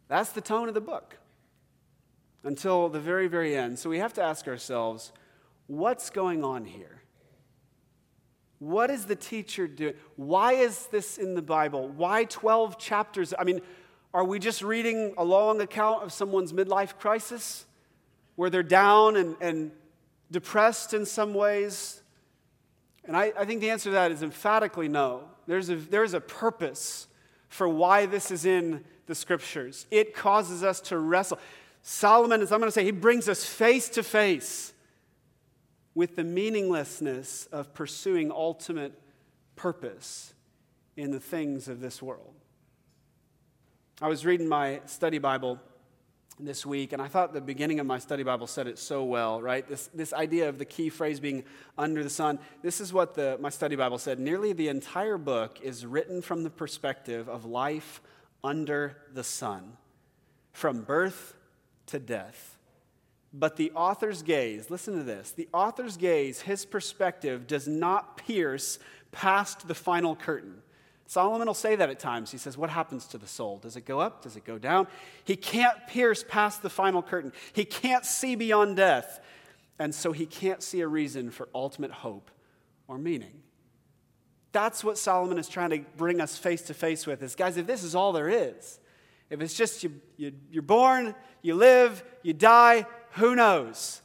That's 0.07 0.31
the 0.31 0.41
tone 0.41 0.67
of 0.67 0.73
the 0.73 0.81
book 0.81 1.19
until 2.43 2.89
the 2.89 2.99
very, 2.99 3.27
very 3.27 3.55
end. 3.55 3.77
So 3.77 3.87
we 3.87 3.99
have 3.99 4.13
to 4.13 4.23
ask 4.23 4.47
ourselves 4.47 5.11
what's 5.67 6.09
going 6.09 6.43
on 6.43 6.65
here? 6.65 7.03
What 8.57 8.89
is 8.89 9.05
the 9.05 9.15
teacher 9.15 9.67
doing? 9.67 9.93
Why 10.15 10.53
is 10.53 10.87
this 10.87 11.19
in 11.19 11.35
the 11.35 11.41
Bible? 11.41 11.89
Why 11.89 12.23
12 12.23 12.79
chapters? 12.79 13.33
I 13.37 13.43
mean, 13.43 13.61
are 14.13 14.23
we 14.23 14.37
just 14.37 14.61
reading 14.61 15.13
a 15.17 15.23
long 15.23 15.59
account 15.59 16.03
of 16.03 16.13
someone's 16.13 16.53
midlife 16.53 16.99
crisis 16.99 17.65
where 18.35 18.49
they're 18.49 18.61
down 18.61 19.15
and, 19.15 19.35
and 19.41 19.71
depressed 20.29 20.93
in 20.93 21.05
some 21.05 21.33
ways? 21.33 22.01
And 23.05 23.17
I, 23.17 23.33
I 23.37 23.45
think 23.45 23.61
the 23.61 23.71
answer 23.71 23.89
to 23.89 23.93
that 23.93 24.11
is 24.11 24.21
emphatically 24.21 24.87
no. 24.87 25.23
There's 25.47 25.69
a, 25.69 25.75
there's 25.75 26.13
a 26.13 26.21
purpose 26.21 27.07
for 27.49 27.67
why 27.67 28.05
this 28.05 28.31
is 28.31 28.45
in 28.45 28.83
the 29.07 29.15
scriptures. 29.15 29.85
It 29.91 30.15
causes 30.15 30.63
us 30.63 30.79
to 30.81 30.97
wrestle. 30.97 31.39
Solomon, 31.81 32.41
as 32.41 32.51
I'm 32.51 32.59
going 32.59 32.67
to 32.67 32.71
say, 32.71 32.85
he 32.85 32.91
brings 32.91 33.27
us 33.27 33.43
face 33.43 33.89
to 33.89 34.03
face 34.03 34.73
with 35.95 36.15
the 36.15 36.23
meaninglessness 36.23 37.47
of 37.47 37.73
pursuing 37.73 38.31
ultimate 38.31 38.93
purpose 39.55 40.33
in 40.95 41.11
the 41.11 41.19
things 41.19 41.67
of 41.67 41.79
this 41.79 42.01
world. 42.01 42.33
I 44.03 44.07
was 44.09 44.25
reading 44.25 44.49
my 44.49 44.81
study 44.85 45.17
Bible 45.17 45.61
this 46.37 46.65
week, 46.65 46.91
and 46.91 47.01
I 47.01 47.07
thought 47.07 47.31
the 47.31 47.39
beginning 47.39 47.79
of 47.79 47.85
my 47.85 47.99
study 47.99 48.21
Bible 48.21 48.47
said 48.47 48.67
it 48.67 48.77
so 48.77 49.05
well, 49.05 49.41
right? 49.41 49.65
This, 49.65 49.89
this 49.93 50.11
idea 50.11 50.49
of 50.49 50.57
the 50.57 50.65
key 50.65 50.89
phrase 50.89 51.21
being 51.21 51.45
under 51.77 52.03
the 52.03 52.09
sun. 52.09 52.39
This 52.61 52.81
is 52.81 52.91
what 52.91 53.13
the, 53.13 53.37
my 53.39 53.47
study 53.47 53.77
Bible 53.77 53.97
said. 53.97 54.19
Nearly 54.19 54.51
the 54.51 54.67
entire 54.67 55.17
book 55.17 55.61
is 55.61 55.85
written 55.85 56.21
from 56.21 56.43
the 56.43 56.49
perspective 56.49 57.29
of 57.29 57.45
life 57.45 58.01
under 58.43 58.97
the 59.13 59.23
sun, 59.23 59.77
from 60.51 60.81
birth 60.81 61.33
to 61.85 61.97
death. 61.97 62.57
But 63.33 63.55
the 63.55 63.71
author's 63.71 64.21
gaze, 64.21 64.69
listen 64.69 64.97
to 64.97 65.03
this 65.03 65.31
the 65.31 65.47
author's 65.53 65.95
gaze, 65.95 66.41
his 66.41 66.65
perspective, 66.65 67.47
does 67.47 67.69
not 67.69 68.17
pierce 68.17 68.79
past 69.13 69.65
the 69.69 69.75
final 69.75 70.13
curtain. 70.13 70.61
Solomon 71.13 71.45
will 71.45 71.53
say 71.53 71.75
that 71.75 71.91
at 71.91 71.99
times. 71.99 72.31
He 72.31 72.39
says, 72.39 72.57
What 72.57 72.71
happens 72.71 73.05
to 73.09 73.19
the 73.19 73.27
soul? 73.27 73.59
Does 73.59 73.77
it 73.77 73.85
go 73.85 73.99
up? 73.99 74.23
Does 74.23 74.35
it 74.35 74.45
go 74.45 74.57
down? 74.57 74.87
He 75.23 75.35
can't 75.35 75.77
pierce 75.85 76.25
past 76.27 76.63
the 76.63 76.71
final 76.71 77.03
curtain. 77.03 77.31
He 77.53 77.65
can't 77.65 78.03
see 78.03 78.33
beyond 78.33 78.77
death. 78.77 79.19
And 79.77 79.93
so 79.93 80.11
he 80.11 80.25
can't 80.25 80.63
see 80.63 80.81
a 80.81 80.87
reason 80.87 81.29
for 81.29 81.49
ultimate 81.53 81.91
hope 81.91 82.31
or 82.87 82.97
meaning. 82.97 83.43
That's 84.53 84.83
what 84.83 84.97
Solomon 84.97 85.37
is 85.37 85.47
trying 85.47 85.69
to 85.69 85.85
bring 85.97 86.19
us 86.19 86.35
face 86.35 86.63
to 86.63 86.73
face 86.73 87.05
with 87.05 87.21
is 87.21 87.35
guys, 87.35 87.57
if 87.57 87.67
this 87.67 87.83
is 87.83 87.93
all 87.93 88.11
there 88.11 88.29
is, 88.29 88.79
if 89.29 89.39
it's 89.39 89.53
just 89.53 89.83
you, 89.83 90.01
you, 90.17 90.31
you're 90.49 90.63
born, 90.63 91.13
you 91.43 91.53
live, 91.53 92.03
you 92.23 92.33
die, 92.33 92.87
who 93.11 93.35
knows? 93.35 94.01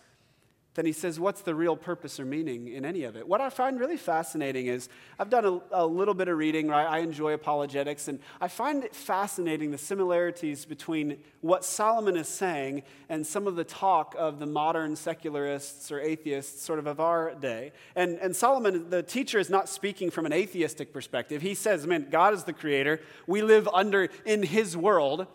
Then 0.79 0.87
he 0.87 0.93
says, 0.93 1.19
What's 1.19 1.41
the 1.41 1.57
real 1.57 1.77
purpose 1.77 2.21
or 2.21 2.25
meaning 2.25 2.69
in 2.69 2.85
any 2.85 3.03
of 3.03 3.17
it? 3.17 3.27
What 3.27 3.41
I 3.41 3.51
find 3.51 3.81
really 3.81 3.97
fascinating 3.97 4.69
is 4.69 4.89
I've 5.19 5.29
done 5.29 5.45
a, 5.45 5.83
a, 5.83 5.85
little 5.85 6.15
bit 6.15 6.29
of 6.29 6.39
reading, 6.39 6.69
right? 6.69 6.87
I 6.87 6.99
enjoy 6.99 7.33
apologetics, 7.33 8.07
and 8.07 8.21
I 8.41 8.47
find 8.47 8.85
it 8.85 8.95
fascinating 8.95 9.73
the 9.73 9.79
similarities 9.79 10.65
between 10.65 11.19
what 11.41 11.65
Solomon 11.65 12.17
is 12.17 12.29
saying 12.29 12.85
and 13.09 13.27
some 13.27 13.49
of 13.49 13.57
the 13.57 13.65
talk 13.65 14.15
of 14.17 14.39
the 14.39 14.47
modern 14.47 14.95
secularists 14.95 15.91
or 15.91 15.99
atheists, 15.99 16.63
sort 16.63 16.79
of 16.79 16.87
of 16.87 17.01
our 17.01 17.35
day. 17.35 17.73
And, 17.97 18.17
and 18.19 18.37
Solomon, 18.37 18.89
the 18.89 19.03
teacher, 19.03 19.41
is 19.41 19.51
not 19.51 19.69
speaking 19.69 20.13
from 20.13 20.27
an 20.27 20.33
atheistic 20.33 20.93
perspective. 20.93 21.43
He 21.43 21.55
says, 21.55 21.89
Man, 21.89 22.07
God 22.09 22.35
is 22.35 22.45
the 22.45 22.53
creator, 22.53 23.01
we 23.27 23.43
live 23.43 23.69
under 23.75 24.11
in 24.25 24.45
his 24.45 24.77
world. 24.77 25.27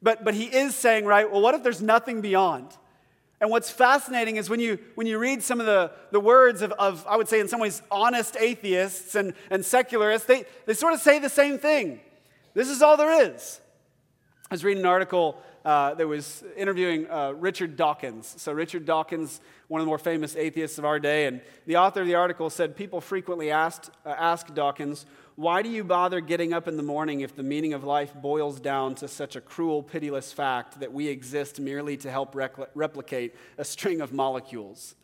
But, 0.00 0.24
but 0.24 0.34
he 0.34 0.44
is 0.44 0.74
saying, 0.74 1.04
right, 1.04 1.30
well, 1.30 1.42
what 1.42 1.54
if 1.54 1.62
there's 1.62 1.82
nothing 1.82 2.22
beyond? 2.22 2.74
And 3.40 3.50
what's 3.50 3.70
fascinating 3.70 4.36
is 4.36 4.50
when 4.50 4.60
you, 4.60 4.78
when 4.96 5.06
you 5.06 5.18
read 5.18 5.42
some 5.42 5.60
of 5.60 5.66
the, 5.66 5.92
the 6.10 6.20
words 6.20 6.60
of, 6.60 6.72
of, 6.72 7.06
I 7.06 7.16
would 7.16 7.28
say, 7.28 7.40
in 7.40 7.48
some 7.48 7.60
ways, 7.60 7.80
honest 7.90 8.36
atheists 8.38 9.14
and, 9.14 9.32
and 9.50 9.64
secularists, 9.64 10.26
they, 10.26 10.44
they 10.66 10.74
sort 10.74 10.92
of 10.92 11.00
say 11.00 11.18
the 11.18 11.30
same 11.30 11.58
thing. 11.58 12.00
This 12.52 12.68
is 12.68 12.82
all 12.82 12.98
there 12.98 13.32
is. 13.32 13.60
I 14.50 14.54
was 14.54 14.62
reading 14.62 14.82
an 14.82 14.88
article 14.88 15.40
uh, 15.64 15.94
that 15.94 16.06
was 16.06 16.42
interviewing 16.56 17.08
uh, 17.10 17.32
Richard 17.32 17.76
Dawkins. 17.76 18.34
So, 18.38 18.52
Richard 18.52 18.84
Dawkins, 18.84 19.40
one 19.68 19.80
of 19.80 19.86
the 19.86 19.88
more 19.88 19.98
famous 19.98 20.36
atheists 20.36 20.78
of 20.78 20.84
our 20.84 20.98
day, 20.98 21.26
and 21.26 21.40
the 21.66 21.76
author 21.76 22.00
of 22.00 22.06
the 22.06 22.16
article 22.16 22.50
said 22.50 22.76
people 22.76 23.00
frequently 23.00 23.50
asked, 23.50 23.90
uh, 24.04 24.10
ask 24.10 24.52
Dawkins, 24.54 25.06
Why 25.40 25.62
do 25.62 25.70
you 25.70 25.84
bother 25.84 26.20
getting 26.20 26.52
up 26.52 26.68
in 26.68 26.76
the 26.76 26.82
morning 26.82 27.22
if 27.22 27.34
the 27.34 27.42
meaning 27.42 27.72
of 27.72 27.82
life 27.82 28.12
boils 28.12 28.60
down 28.60 28.94
to 28.96 29.08
such 29.08 29.36
a 29.36 29.40
cruel, 29.40 29.82
pitiless 29.82 30.34
fact 30.34 30.80
that 30.80 30.92
we 30.92 31.08
exist 31.08 31.58
merely 31.58 31.96
to 31.96 32.10
help 32.10 32.36
replicate 32.74 33.34
a 33.56 33.64
string 33.64 34.02
of 34.02 34.12
molecules? 34.12 34.94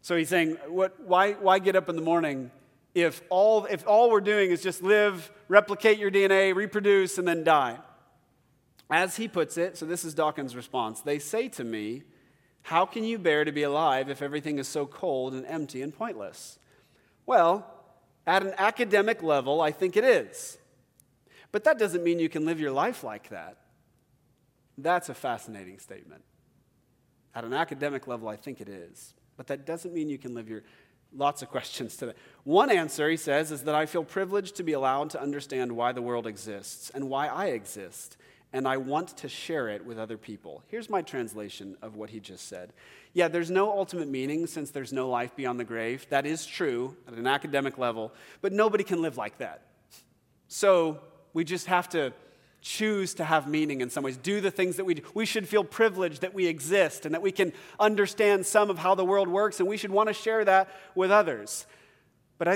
So 0.00 0.16
he's 0.16 0.30
saying, 0.30 0.56
what, 0.68 0.98
why, 1.00 1.32
why 1.32 1.58
get 1.58 1.76
up 1.76 1.90
in 1.90 1.96
the 1.96 2.00
morning 2.00 2.50
if 2.94 3.20
all, 3.28 3.66
if 3.66 3.86
all 3.86 4.10
we're 4.10 4.22
doing 4.22 4.50
is 4.50 4.62
just 4.62 4.82
live, 4.82 5.30
replicate 5.46 5.98
your 5.98 6.10
DNA, 6.10 6.54
reproduce, 6.54 7.18
and 7.18 7.28
then 7.28 7.44
die? 7.44 7.76
As 8.88 9.16
he 9.16 9.28
puts 9.28 9.58
it, 9.58 9.76
so 9.76 9.84
this 9.84 10.06
is 10.06 10.14
Dawkins' 10.14 10.56
response 10.56 11.02
they 11.02 11.18
say 11.18 11.50
to 11.50 11.64
me, 11.64 12.04
How 12.62 12.86
can 12.86 13.04
you 13.04 13.18
bear 13.18 13.44
to 13.44 13.52
be 13.52 13.64
alive 13.64 14.08
if 14.08 14.22
everything 14.22 14.58
is 14.58 14.68
so 14.68 14.86
cold 14.86 15.34
and 15.34 15.44
empty 15.44 15.82
and 15.82 15.94
pointless? 15.94 16.58
Well, 17.26 17.75
at 18.26 18.42
an 18.42 18.54
academic 18.58 19.22
level, 19.22 19.60
I 19.60 19.70
think 19.70 19.96
it 19.96 20.04
is. 20.04 20.58
But 21.52 21.64
that 21.64 21.78
doesn't 21.78 22.02
mean 22.02 22.18
you 22.18 22.28
can 22.28 22.44
live 22.44 22.60
your 22.60 22.72
life 22.72 23.04
like 23.04 23.28
that. 23.30 23.56
That's 24.76 25.08
a 25.08 25.14
fascinating 25.14 25.78
statement. 25.78 26.22
At 27.34 27.44
an 27.44 27.52
academic 27.52 28.06
level, 28.06 28.28
I 28.28 28.36
think 28.36 28.60
it 28.60 28.68
is. 28.68 29.14
But 29.36 29.46
that 29.46 29.64
doesn't 29.64 29.94
mean 29.94 30.08
you 30.08 30.18
can 30.18 30.34
live 30.34 30.48
your 30.48 30.62
lots 31.14 31.42
of 31.42 31.48
questions 31.50 31.96
to 31.98 32.06
that. 32.06 32.16
One 32.44 32.70
answer, 32.70 33.08
he 33.08 33.16
says, 33.16 33.52
is 33.52 33.62
that 33.62 33.74
I 33.74 33.86
feel 33.86 34.04
privileged 34.04 34.56
to 34.56 34.62
be 34.62 34.72
allowed 34.72 35.10
to 35.10 35.20
understand 35.20 35.72
why 35.72 35.92
the 35.92 36.02
world 36.02 36.26
exists 36.26 36.90
and 36.90 37.08
why 37.08 37.28
I 37.28 37.46
exist 37.46 38.16
and 38.56 38.66
I 38.66 38.78
want 38.78 39.18
to 39.18 39.28
share 39.28 39.68
it 39.68 39.84
with 39.84 39.98
other 39.98 40.16
people. 40.16 40.62
Here's 40.68 40.88
my 40.88 41.02
translation 41.02 41.76
of 41.82 41.94
what 41.94 42.08
he 42.08 42.20
just 42.20 42.48
said. 42.48 42.72
Yeah, 43.12 43.28
there's 43.28 43.50
no 43.50 43.70
ultimate 43.70 44.08
meaning 44.08 44.46
since 44.46 44.70
there's 44.70 44.94
no 44.94 45.10
life 45.10 45.36
beyond 45.36 45.60
the 45.60 45.64
grave. 45.64 46.06
That 46.08 46.24
is 46.24 46.46
true 46.46 46.96
at 47.06 47.12
an 47.12 47.26
academic 47.26 47.76
level, 47.76 48.14
but 48.40 48.54
nobody 48.54 48.82
can 48.82 49.02
live 49.02 49.18
like 49.18 49.36
that. 49.38 49.60
So 50.48 51.00
we 51.34 51.44
just 51.44 51.66
have 51.66 51.90
to 51.90 52.14
choose 52.62 53.12
to 53.14 53.24
have 53.24 53.46
meaning 53.46 53.82
in 53.82 53.90
some 53.90 54.02
ways, 54.02 54.16
do 54.16 54.40
the 54.40 54.50
things 54.50 54.76
that 54.76 54.86
we 54.86 54.94
do. 54.94 55.02
We 55.12 55.26
should 55.26 55.46
feel 55.46 55.62
privileged 55.62 56.22
that 56.22 56.32
we 56.32 56.46
exist 56.46 57.04
and 57.04 57.14
that 57.14 57.20
we 57.20 57.32
can 57.32 57.52
understand 57.78 58.46
some 58.46 58.70
of 58.70 58.78
how 58.78 58.94
the 58.94 59.04
world 59.04 59.28
works, 59.28 59.60
and 59.60 59.68
we 59.68 59.76
should 59.76 59.90
want 59.90 60.08
to 60.08 60.14
share 60.14 60.46
that 60.46 60.70
with 60.94 61.10
others. 61.10 61.66
But 62.38 62.48
I, 62.48 62.52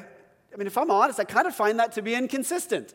I 0.52 0.56
mean, 0.56 0.66
if 0.66 0.78
I'm 0.78 0.90
honest, 0.90 1.20
I 1.20 1.24
kind 1.24 1.46
of 1.46 1.54
find 1.54 1.78
that 1.78 1.92
to 1.92 2.02
be 2.02 2.14
inconsistent, 2.14 2.94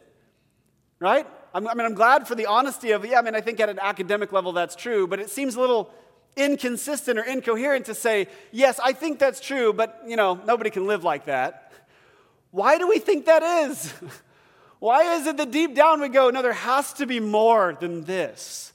right? 0.99 1.27
I 1.55 1.59
mean, 1.59 1.85
I'm 1.85 1.93
glad 1.93 2.27
for 2.27 2.35
the 2.35 2.47
honesty 2.47 2.91
of, 2.91 3.05
yeah, 3.05 3.19
I 3.19 3.21
mean, 3.21 3.33
I 3.33 3.41
think 3.41 3.59
at 3.61 3.69
an 3.69 3.79
academic 3.81 4.33
level 4.33 4.51
that's 4.51 4.75
true, 4.75 5.07
but 5.07 5.19
it 5.21 5.29
seems 5.29 5.55
a 5.55 5.61
little 5.61 5.89
inconsistent 6.35 7.17
or 7.17 7.23
incoherent 7.23 7.85
to 7.85 7.95
say, 7.95 8.27
yes, 8.51 8.77
I 8.83 8.91
think 8.91 9.19
that's 9.19 9.39
true, 9.39 9.71
but, 9.71 10.03
you 10.05 10.17
know, 10.17 10.35
nobody 10.45 10.69
can 10.69 10.85
live 10.85 11.05
like 11.05 11.25
that. 11.25 11.71
Why 12.51 12.77
do 12.77 12.87
we 12.89 12.99
think 12.99 13.25
that 13.25 13.41
is? 13.41 13.93
Why 14.79 15.15
is 15.15 15.27
it 15.27 15.37
that 15.37 15.51
deep 15.51 15.75
down 15.75 16.01
we 16.01 16.09
go, 16.09 16.29
no, 16.29 16.41
there 16.41 16.51
has 16.51 16.91
to 16.93 17.05
be 17.05 17.21
more 17.21 17.77
than 17.79 18.03
this? 18.03 18.73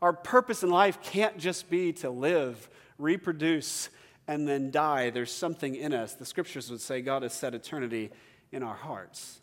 Our 0.00 0.12
purpose 0.12 0.62
in 0.62 0.70
life 0.70 1.02
can't 1.02 1.36
just 1.36 1.68
be 1.68 1.92
to 1.94 2.08
live, 2.08 2.70
reproduce, 2.96 3.90
and 4.26 4.48
then 4.48 4.70
die. 4.70 5.10
There's 5.10 5.32
something 5.32 5.74
in 5.74 5.92
us. 5.92 6.14
The 6.14 6.24
scriptures 6.24 6.70
would 6.70 6.80
say 6.80 7.02
God 7.02 7.22
has 7.22 7.34
set 7.34 7.54
eternity 7.54 8.10
in 8.50 8.62
our 8.62 8.76
hearts. 8.76 9.40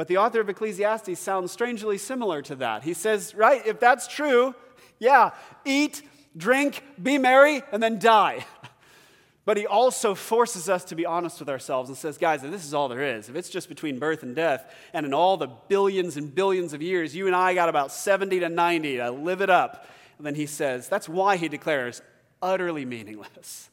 But 0.00 0.08
the 0.08 0.16
author 0.16 0.40
of 0.40 0.48
Ecclesiastes 0.48 1.20
sounds 1.20 1.52
strangely 1.52 1.98
similar 1.98 2.40
to 2.40 2.54
that. 2.54 2.84
He 2.84 2.94
says, 2.94 3.34
right, 3.34 3.60
if 3.66 3.80
that's 3.80 4.08
true, 4.08 4.54
yeah, 4.98 5.32
eat, 5.66 6.00
drink, 6.34 6.82
be 7.02 7.18
merry, 7.18 7.60
and 7.70 7.82
then 7.82 7.98
die. 7.98 8.46
But 9.44 9.58
he 9.58 9.66
also 9.66 10.14
forces 10.14 10.70
us 10.70 10.84
to 10.84 10.94
be 10.94 11.04
honest 11.04 11.38
with 11.38 11.50
ourselves 11.50 11.90
and 11.90 11.98
says, 11.98 12.16
guys, 12.16 12.42
if 12.44 12.50
this 12.50 12.64
is 12.64 12.72
all 12.72 12.88
there 12.88 13.02
is, 13.02 13.28
if 13.28 13.36
it's 13.36 13.50
just 13.50 13.68
between 13.68 13.98
birth 13.98 14.22
and 14.22 14.34
death, 14.34 14.72
and 14.94 15.04
in 15.04 15.12
all 15.12 15.36
the 15.36 15.48
billions 15.68 16.16
and 16.16 16.34
billions 16.34 16.72
of 16.72 16.80
years, 16.80 17.14
you 17.14 17.26
and 17.26 17.36
I 17.36 17.52
got 17.52 17.68
about 17.68 17.92
70 17.92 18.40
to 18.40 18.48
90 18.48 18.96
to 18.96 19.10
live 19.10 19.42
it 19.42 19.50
up. 19.50 19.86
And 20.16 20.26
then 20.26 20.34
he 20.34 20.46
says, 20.46 20.88
that's 20.88 21.10
why 21.10 21.36
he 21.36 21.48
declares 21.48 22.00
utterly 22.40 22.86
meaningless. 22.86 23.68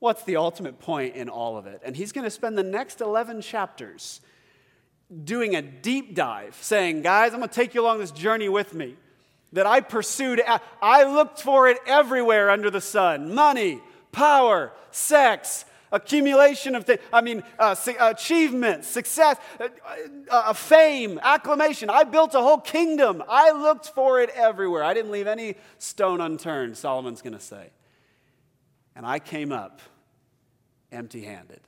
What's 0.00 0.24
the 0.24 0.34
ultimate 0.36 0.80
point 0.80 1.14
in 1.14 1.28
all 1.28 1.56
of 1.56 1.66
it? 1.68 1.80
And 1.84 1.94
he's 1.94 2.10
going 2.10 2.24
to 2.24 2.30
spend 2.30 2.58
the 2.58 2.64
next 2.64 3.00
11 3.00 3.40
chapters 3.40 4.20
doing 5.24 5.54
a 5.54 5.62
deep 5.62 6.14
dive, 6.14 6.56
saying, 6.60 7.02
Guys, 7.02 7.32
I'm 7.32 7.40
going 7.40 7.48
to 7.48 7.54
take 7.54 7.74
you 7.74 7.82
along 7.82 7.98
this 7.98 8.10
journey 8.10 8.48
with 8.48 8.74
me 8.74 8.96
that 9.52 9.66
I 9.66 9.80
pursued. 9.80 10.42
I 10.82 11.04
looked 11.04 11.40
for 11.40 11.68
it 11.68 11.78
everywhere 11.86 12.50
under 12.50 12.70
the 12.70 12.80
sun 12.80 13.34
money, 13.34 13.80
power, 14.12 14.72
sex, 14.90 15.64
accumulation 15.94 16.74
of 16.74 16.84
things. 16.84 17.00
I 17.12 17.20
mean, 17.20 17.42
uh, 17.58 17.74
achievement, 18.00 18.84
success, 18.84 19.36
uh, 19.60 19.68
uh, 20.28 20.52
fame, 20.52 21.20
acclamation. 21.22 21.88
I 21.88 22.04
built 22.04 22.34
a 22.34 22.40
whole 22.40 22.58
kingdom. 22.58 23.22
I 23.28 23.52
looked 23.52 23.88
for 23.88 24.20
it 24.20 24.30
everywhere. 24.30 24.82
I 24.82 24.92
didn't 24.92 25.12
leave 25.12 25.28
any 25.28 25.54
stone 25.78 26.20
unturned, 26.20 26.76
Solomon's 26.76 27.22
going 27.22 27.34
to 27.34 27.40
say. 27.40 27.70
And 28.96 29.06
I 29.06 29.20
came 29.20 29.52
up 29.52 29.80
empty 30.90 31.22
handed, 31.22 31.60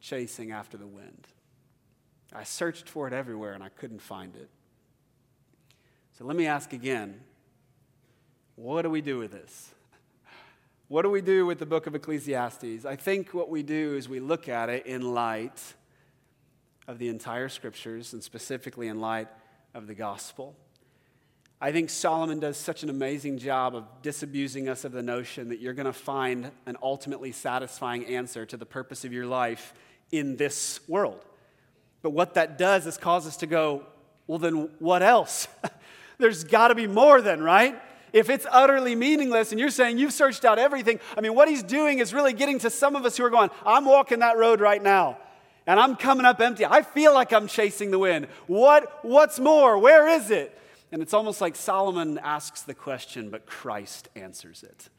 chasing 0.00 0.52
after 0.52 0.76
the 0.76 0.86
wind. 0.86 1.26
I 2.34 2.44
searched 2.44 2.88
for 2.88 3.06
it 3.06 3.12
everywhere 3.12 3.52
and 3.52 3.62
I 3.62 3.68
couldn't 3.68 4.00
find 4.00 4.34
it. 4.36 4.48
So 6.18 6.24
let 6.24 6.36
me 6.36 6.46
ask 6.46 6.72
again 6.72 7.20
what 8.56 8.82
do 8.82 8.90
we 8.90 9.00
do 9.00 9.18
with 9.18 9.32
this? 9.32 9.70
What 10.88 11.02
do 11.02 11.10
we 11.10 11.22
do 11.22 11.46
with 11.46 11.58
the 11.58 11.66
book 11.66 11.86
of 11.86 11.94
Ecclesiastes? 11.94 12.84
I 12.84 12.96
think 12.96 13.32
what 13.32 13.48
we 13.48 13.62
do 13.62 13.96
is 13.96 14.10
we 14.10 14.20
look 14.20 14.46
at 14.46 14.68
it 14.68 14.84
in 14.84 15.14
light 15.14 15.60
of 16.86 16.98
the 16.98 17.08
entire 17.08 17.48
scriptures 17.48 18.12
and 18.12 18.22
specifically 18.22 18.88
in 18.88 19.00
light 19.00 19.28
of 19.72 19.86
the 19.86 19.94
gospel. 19.94 20.54
I 21.62 21.72
think 21.72 21.90
Solomon 21.90 22.40
does 22.40 22.56
such 22.56 22.82
an 22.82 22.90
amazing 22.90 23.38
job 23.38 23.74
of 23.74 23.84
disabusing 24.02 24.68
us 24.68 24.84
of 24.84 24.92
the 24.92 25.02
notion 25.02 25.48
that 25.48 25.60
you're 25.60 25.74
going 25.74 25.86
to 25.86 25.92
find 25.92 26.50
an 26.66 26.76
ultimately 26.82 27.32
satisfying 27.32 28.04
answer 28.04 28.44
to 28.44 28.56
the 28.56 28.66
purpose 28.66 29.04
of 29.04 29.12
your 29.12 29.26
life 29.26 29.72
in 30.10 30.36
this 30.36 30.80
world. 30.88 31.24
But 32.02 32.10
what 32.10 32.34
that 32.34 32.58
does 32.58 32.86
is 32.86 32.98
cause 32.98 33.26
us 33.26 33.36
to 33.38 33.46
go, 33.46 33.86
well, 34.26 34.38
then 34.38 34.68
what 34.78 35.02
else? 35.02 35.48
There's 36.18 36.44
got 36.44 36.68
to 36.68 36.74
be 36.74 36.86
more, 36.86 37.20
then, 37.20 37.42
right? 37.42 37.80
If 38.12 38.28
it's 38.28 38.46
utterly 38.50 38.94
meaningless 38.94 39.52
and 39.52 39.60
you're 39.60 39.70
saying 39.70 39.98
you've 39.98 40.12
searched 40.12 40.44
out 40.44 40.58
everything, 40.58 41.00
I 41.16 41.20
mean, 41.20 41.34
what 41.34 41.48
he's 41.48 41.62
doing 41.62 41.98
is 41.98 42.12
really 42.12 42.32
getting 42.32 42.58
to 42.60 42.70
some 42.70 42.94
of 42.94 43.06
us 43.06 43.16
who 43.16 43.24
are 43.24 43.30
going, 43.30 43.50
I'm 43.64 43.84
walking 43.84 44.18
that 44.18 44.36
road 44.36 44.60
right 44.60 44.82
now 44.82 45.18
and 45.66 45.80
I'm 45.80 45.96
coming 45.96 46.26
up 46.26 46.40
empty. 46.40 46.66
I 46.66 46.82
feel 46.82 47.14
like 47.14 47.32
I'm 47.32 47.46
chasing 47.46 47.90
the 47.90 47.98
wind. 47.98 48.26
What, 48.46 48.98
what's 49.02 49.38
more? 49.38 49.78
Where 49.78 50.08
is 50.08 50.30
it? 50.30 50.58
And 50.90 51.00
it's 51.00 51.14
almost 51.14 51.40
like 51.40 51.56
Solomon 51.56 52.18
asks 52.18 52.62
the 52.62 52.74
question, 52.74 53.30
but 53.30 53.46
Christ 53.46 54.08
answers 54.14 54.62
it. 54.62 54.90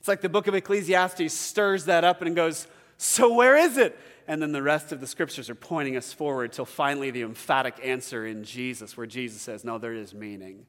It's 0.00 0.08
like 0.08 0.20
the 0.20 0.28
book 0.28 0.48
of 0.48 0.54
Ecclesiastes 0.54 1.32
stirs 1.32 1.84
that 1.84 2.02
up 2.02 2.22
and 2.22 2.34
goes, 2.34 2.66
So 2.98 3.32
where 3.32 3.56
is 3.56 3.78
it? 3.78 3.98
And 4.26 4.42
then 4.42 4.52
the 4.52 4.62
rest 4.62 4.92
of 4.92 5.00
the 5.00 5.06
scriptures 5.06 5.48
are 5.48 5.54
pointing 5.54 5.96
us 5.96 6.12
forward 6.12 6.52
till 6.52 6.66
finally 6.66 7.10
the 7.10 7.22
emphatic 7.22 7.80
answer 7.82 8.26
in 8.26 8.44
Jesus, 8.44 8.96
where 8.96 9.06
Jesus 9.06 9.40
says, 9.40 9.64
No, 9.64 9.78
there 9.78 9.94
is 9.94 10.12
meaning. 10.12 10.66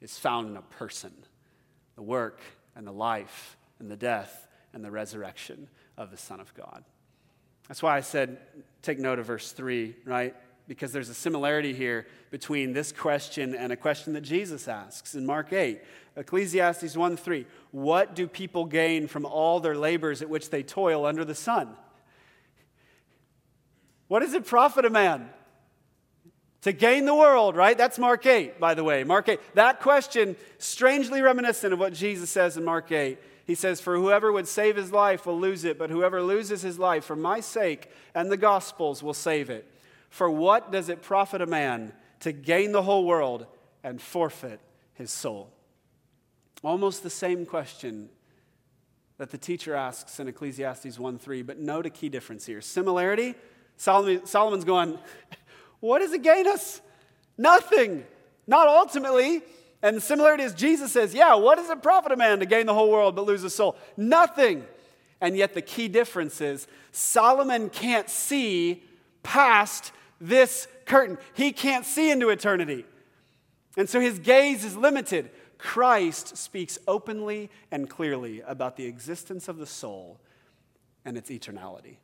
It's 0.00 0.18
found 0.18 0.48
in 0.48 0.56
a 0.56 0.62
person 0.62 1.12
the 1.96 2.02
work 2.02 2.40
and 2.76 2.86
the 2.86 2.92
life 2.92 3.56
and 3.80 3.90
the 3.90 3.96
death 3.96 4.46
and 4.72 4.84
the 4.84 4.90
resurrection 4.90 5.68
of 5.96 6.10
the 6.10 6.16
Son 6.16 6.38
of 6.38 6.54
God. 6.54 6.84
That's 7.68 7.82
why 7.82 7.96
I 7.96 8.00
said, 8.00 8.38
take 8.82 8.98
note 8.98 9.18
of 9.18 9.26
verse 9.26 9.52
3, 9.52 9.94
right? 10.04 10.34
Because 10.70 10.92
there's 10.92 11.08
a 11.08 11.14
similarity 11.14 11.72
here 11.72 12.06
between 12.30 12.72
this 12.72 12.92
question 12.92 13.56
and 13.56 13.72
a 13.72 13.76
question 13.76 14.12
that 14.12 14.20
Jesus 14.20 14.68
asks 14.68 15.16
in 15.16 15.26
Mark 15.26 15.52
8. 15.52 15.82
Ecclesiastes 16.14 16.96
1 16.96 17.16
3. 17.16 17.44
What 17.72 18.14
do 18.14 18.28
people 18.28 18.66
gain 18.66 19.08
from 19.08 19.26
all 19.26 19.58
their 19.58 19.74
labors 19.74 20.22
at 20.22 20.28
which 20.28 20.48
they 20.50 20.62
toil 20.62 21.04
under 21.04 21.24
the 21.24 21.34
sun? 21.34 21.70
What 24.06 24.20
does 24.20 24.32
it 24.32 24.46
profit 24.46 24.84
a 24.84 24.90
man? 24.90 25.30
To 26.62 26.70
gain 26.70 27.04
the 27.04 27.16
world, 27.16 27.56
right? 27.56 27.76
That's 27.76 27.98
Mark 27.98 28.24
8, 28.24 28.60
by 28.60 28.74
the 28.74 28.84
way. 28.84 29.02
Mark 29.02 29.28
8. 29.28 29.40
That 29.56 29.80
question, 29.80 30.36
strangely 30.58 31.20
reminiscent 31.20 31.72
of 31.72 31.80
what 31.80 31.94
Jesus 31.94 32.30
says 32.30 32.56
in 32.56 32.64
Mark 32.64 32.92
8. 32.92 33.18
He 33.44 33.56
says, 33.56 33.80
For 33.80 33.96
whoever 33.96 34.30
would 34.30 34.46
save 34.46 34.76
his 34.76 34.92
life 34.92 35.26
will 35.26 35.40
lose 35.40 35.64
it, 35.64 35.80
but 35.80 35.90
whoever 35.90 36.22
loses 36.22 36.62
his 36.62 36.78
life 36.78 37.06
for 37.06 37.16
my 37.16 37.40
sake 37.40 37.90
and 38.14 38.30
the 38.30 38.36
gospel's 38.36 39.02
will 39.02 39.14
save 39.14 39.50
it. 39.50 39.66
For 40.10 40.30
what 40.30 40.70
does 40.70 40.88
it 40.88 41.02
profit 41.02 41.40
a 41.40 41.46
man 41.46 41.92
to 42.20 42.32
gain 42.32 42.72
the 42.72 42.82
whole 42.82 43.04
world 43.04 43.46
and 43.82 44.00
forfeit 44.00 44.60
his 44.92 45.10
soul? 45.10 45.50
Almost 46.62 47.02
the 47.02 47.10
same 47.10 47.46
question 47.46 48.10
that 49.16 49.30
the 49.30 49.38
teacher 49.38 49.74
asks 49.74 50.20
in 50.20 50.28
Ecclesiastes 50.28 50.98
1 50.98 51.18
3, 51.18 51.42
but 51.42 51.58
note 51.58 51.86
a 51.86 51.90
key 51.90 52.08
difference 52.08 52.44
here. 52.44 52.60
Similarity 52.60 53.34
Solomon, 53.80 54.26
Solomon's 54.26 54.64
going, 54.64 54.98
What 55.80 56.00
does 56.00 56.12
it 56.12 56.22
gain 56.22 56.46
us? 56.46 56.82
Nothing. 57.38 58.04
Not 58.46 58.68
ultimately. 58.68 59.42
And 59.80 59.96
the 59.96 60.00
similarity 60.02 60.42
is 60.42 60.52
Jesus 60.52 60.92
says, 60.92 61.14
Yeah, 61.14 61.34
what 61.36 61.56
does 61.56 61.70
it 61.70 61.82
profit 61.82 62.12
a 62.12 62.16
man 62.16 62.40
to 62.40 62.46
gain 62.46 62.66
the 62.66 62.74
whole 62.74 62.90
world 62.90 63.16
but 63.16 63.24
lose 63.24 63.40
his 63.40 63.54
soul? 63.54 63.78
Nothing. 63.96 64.66
And 65.22 65.34
yet 65.34 65.54
the 65.54 65.62
key 65.62 65.88
difference 65.88 66.42
is 66.42 66.66
Solomon 66.92 67.70
can't 67.70 68.10
see 68.10 68.82
past 69.22 69.92
this 70.20 70.68
curtain. 70.84 71.18
He 71.34 71.52
can't 71.52 71.86
see 71.86 72.10
into 72.10 72.28
eternity. 72.28 72.84
And 73.76 73.88
so 73.88 74.00
his 74.00 74.18
gaze 74.18 74.64
is 74.64 74.76
limited. 74.76 75.30
Christ 75.58 76.36
speaks 76.36 76.78
openly 76.86 77.50
and 77.70 77.88
clearly 77.88 78.40
about 78.40 78.76
the 78.76 78.86
existence 78.86 79.48
of 79.48 79.58
the 79.58 79.66
soul 79.66 80.20
and 81.04 81.16
its 81.16 81.30
eternality. 81.30 81.96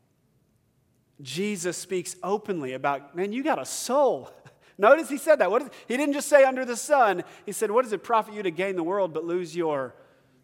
Jesus 1.23 1.77
speaks 1.77 2.17
openly 2.23 2.75
about, 2.75 3.17
man, 3.17 3.33
you 3.33 3.43
got 3.43 3.61
a 3.61 3.65
soul. 3.65 4.31
Notice 4.79 5.09
he 5.09 5.17
said 5.17 5.39
that. 5.39 5.51
Is, 5.51 5.69
he 5.89 5.97
didn't 5.97 6.13
just 6.13 6.29
say 6.29 6.45
under 6.45 6.65
the 6.65 6.77
sun. 6.77 7.25
He 7.47 7.53
said, 7.53 7.71
What 7.71 7.83
does 7.83 7.93
it 7.93 8.03
profit 8.03 8.35
you 8.35 8.43
to 8.43 8.51
gain 8.51 8.77
the 8.77 8.83
world 8.83 9.15
but 9.15 9.25
lose 9.25 9.57
your 9.57 9.95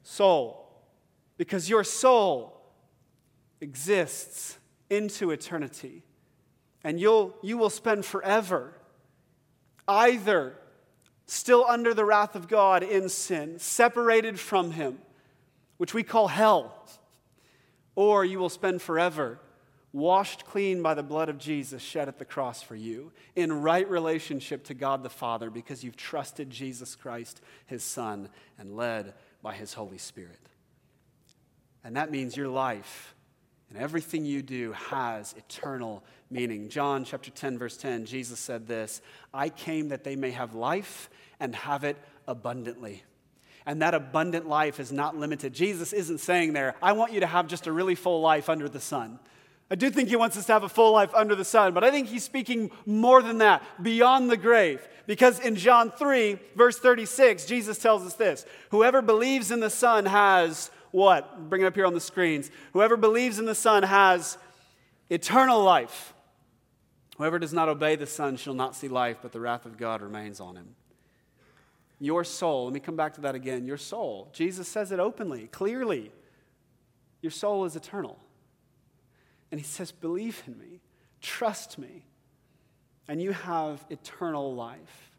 soul? 0.02 0.66
Because 1.36 1.68
your 1.68 1.84
soul 1.84 2.60
exists 3.60 4.58
into 4.88 5.30
eternity. 5.30 6.02
And 6.84 7.00
you'll, 7.00 7.34
you 7.42 7.56
will 7.56 7.70
spend 7.70 8.04
forever 8.04 8.74
either 9.86 10.54
still 11.26 11.64
under 11.68 11.94
the 11.94 12.04
wrath 12.04 12.34
of 12.34 12.48
God 12.48 12.82
in 12.82 13.08
sin, 13.08 13.58
separated 13.58 14.38
from 14.38 14.72
Him, 14.72 14.98
which 15.76 15.94
we 15.94 16.02
call 16.02 16.28
hell, 16.28 16.74
or 17.94 18.24
you 18.24 18.38
will 18.38 18.48
spend 18.48 18.82
forever 18.82 19.38
washed 19.92 20.46
clean 20.46 20.82
by 20.82 20.94
the 20.94 21.02
blood 21.02 21.28
of 21.28 21.38
Jesus 21.38 21.82
shed 21.82 22.08
at 22.08 22.18
the 22.18 22.24
cross 22.24 22.62
for 22.62 22.74
you, 22.74 23.12
in 23.36 23.52
right 23.52 23.88
relationship 23.88 24.64
to 24.64 24.74
God 24.74 25.02
the 25.02 25.10
Father 25.10 25.50
because 25.50 25.84
you've 25.84 25.96
trusted 25.96 26.48
Jesus 26.50 26.96
Christ, 26.96 27.42
His 27.66 27.84
Son, 27.84 28.30
and 28.58 28.74
led 28.76 29.14
by 29.42 29.54
His 29.54 29.74
Holy 29.74 29.98
Spirit. 29.98 30.38
And 31.84 31.96
that 31.96 32.10
means 32.10 32.36
your 32.36 32.48
life 32.48 33.14
and 33.72 33.82
everything 33.82 34.26
you 34.26 34.42
do 34.42 34.72
has 34.72 35.34
eternal 35.38 36.04
meaning. 36.30 36.68
John 36.68 37.04
chapter 37.04 37.30
10, 37.30 37.58
verse 37.58 37.78
10, 37.78 38.04
Jesus 38.04 38.38
said 38.38 38.66
this 38.66 39.00
I 39.32 39.48
came 39.48 39.88
that 39.88 40.04
they 40.04 40.14
may 40.14 40.30
have 40.32 40.54
life 40.54 41.08
and 41.40 41.54
have 41.54 41.82
it 41.82 41.96
abundantly. 42.28 43.02
And 43.64 43.80
that 43.80 43.94
abundant 43.94 44.46
life 44.46 44.78
is 44.78 44.92
not 44.92 45.16
limited. 45.16 45.54
Jesus 45.54 45.94
isn't 45.94 46.18
saying 46.18 46.52
there, 46.52 46.74
I 46.82 46.92
want 46.92 47.12
you 47.12 47.20
to 47.20 47.26
have 47.26 47.46
just 47.46 47.66
a 47.66 47.72
really 47.72 47.94
full 47.94 48.20
life 48.20 48.50
under 48.50 48.68
the 48.68 48.80
sun. 48.80 49.18
I 49.70 49.74
do 49.74 49.88
think 49.88 50.10
he 50.10 50.16
wants 50.16 50.36
us 50.36 50.44
to 50.46 50.52
have 50.52 50.64
a 50.64 50.68
full 50.68 50.92
life 50.92 51.14
under 51.14 51.34
the 51.34 51.44
sun, 51.44 51.72
but 51.72 51.82
I 51.82 51.90
think 51.90 52.08
he's 52.08 52.24
speaking 52.24 52.70
more 52.84 53.22
than 53.22 53.38
that, 53.38 53.62
beyond 53.82 54.30
the 54.30 54.36
grave. 54.36 54.86
Because 55.06 55.40
in 55.40 55.56
John 55.56 55.90
3, 55.90 56.38
verse 56.54 56.78
36, 56.78 57.46
Jesus 57.46 57.78
tells 57.78 58.04
us 58.04 58.14
this 58.14 58.44
Whoever 58.70 59.00
believes 59.00 59.50
in 59.50 59.60
the 59.60 59.70
Son 59.70 60.04
has 60.04 60.70
what? 60.92 61.50
Bring 61.50 61.62
it 61.62 61.66
up 61.66 61.74
here 61.74 61.86
on 61.86 61.94
the 61.94 62.00
screens. 62.00 62.50
Whoever 62.74 62.96
believes 62.96 63.38
in 63.38 63.46
the 63.46 63.54
Son 63.54 63.82
has 63.82 64.38
eternal 65.10 65.62
life. 65.62 66.14
Whoever 67.18 67.38
does 67.38 67.52
not 67.52 67.68
obey 67.68 67.96
the 67.96 68.06
Son 68.06 68.36
shall 68.36 68.54
not 68.54 68.76
see 68.76 68.88
life, 68.88 69.18
but 69.20 69.32
the 69.32 69.40
wrath 69.40 69.66
of 69.66 69.76
God 69.76 70.02
remains 70.02 70.38
on 70.40 70.56
him. 70.56 70.76
Your 71.98 72.24
soul, 72.24 72.64
let 72.64 72.74
me 72.74 72.80
come 72.80 72.96
back 72.96 73.14
to 73.14 73.20
that 73.22 73.34
again. 73.34 73.64
Your 73.64 73.76
soul, 73.76 74.28
Jesus 74.32 74.68
says 74.68 74.92
it 74.92 75.00
openly, 75.00 75.46
clearly. 75.48 76.12
Your 77.20 77.30
soul 77.30 77.64
is 77.64 77.76
eternal. 77.76 78.18
And 79.50 79.60
he 79.60 79.66
says, 79.66 79.92
Believe 79.92 80.42
in 80.46 80.58
me, 80.58 80.80
trust 81.20 81.78
me, 81.78 82.04
and 83.08 83.22
you 83.22 83.32
have 83.32 83.84
eternal 83.88 84.54
life. 84.54 85.12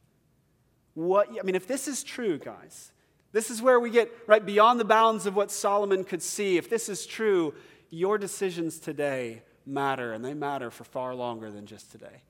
What, 0.94 1.30
I 1.30 1.44
mean, 1.44 1.56
if 1.56 1.68
this 1.68 1.88
is 1.88 2.04
true, 2.04 2.38
guys, 2.38 2.92
this 3.34 3.50
is 3.50 3.62
where 3.62 3.80
we 3.80 3.90
get 3.90 4.12
right 4.28 4.46
beyond 4.46 4.80
the 4.80 4.86
bounds 4.86 5.26
of 5.26 5.36
what 5.36 5.52
Solomon 5.52 6.04
could 6.04 6.22
see. 6.22 6.58
If 6.58 6.70
this 6.70 6.88
is 6.88 7.06
true, 7.06 7.54
your 7.90 8.18
decisions 8.18 8.80
today 8.80 9.42
matter, 9.66 10.14
and 10.14 10.24
they 10.24 10.36
matter 10.36 10.70
for 10.70 10.84
far 10.84 11.16
longer 11.16 11.52
than 11.52 11.66
just 11.66 11.92
today. 11.92 12.22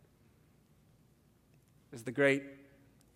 As 1.91 2.03
the 2.03 2.11
great 2.11 2.43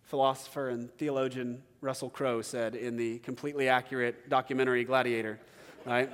philosopher 0.02 0.68
and 0.68 0.92
theologian 0.98 1.62
Russell 1.80 2.10
Crowe 2.10 2.42
said 2.42 2.74
in 2.74 2.96
the 2.96 3.18
completely 3.20 3.68
accurate 3.68 4.28
documentary 4.28 4.84
Gladiator, 4.84 5.40
right? 5.84 6.12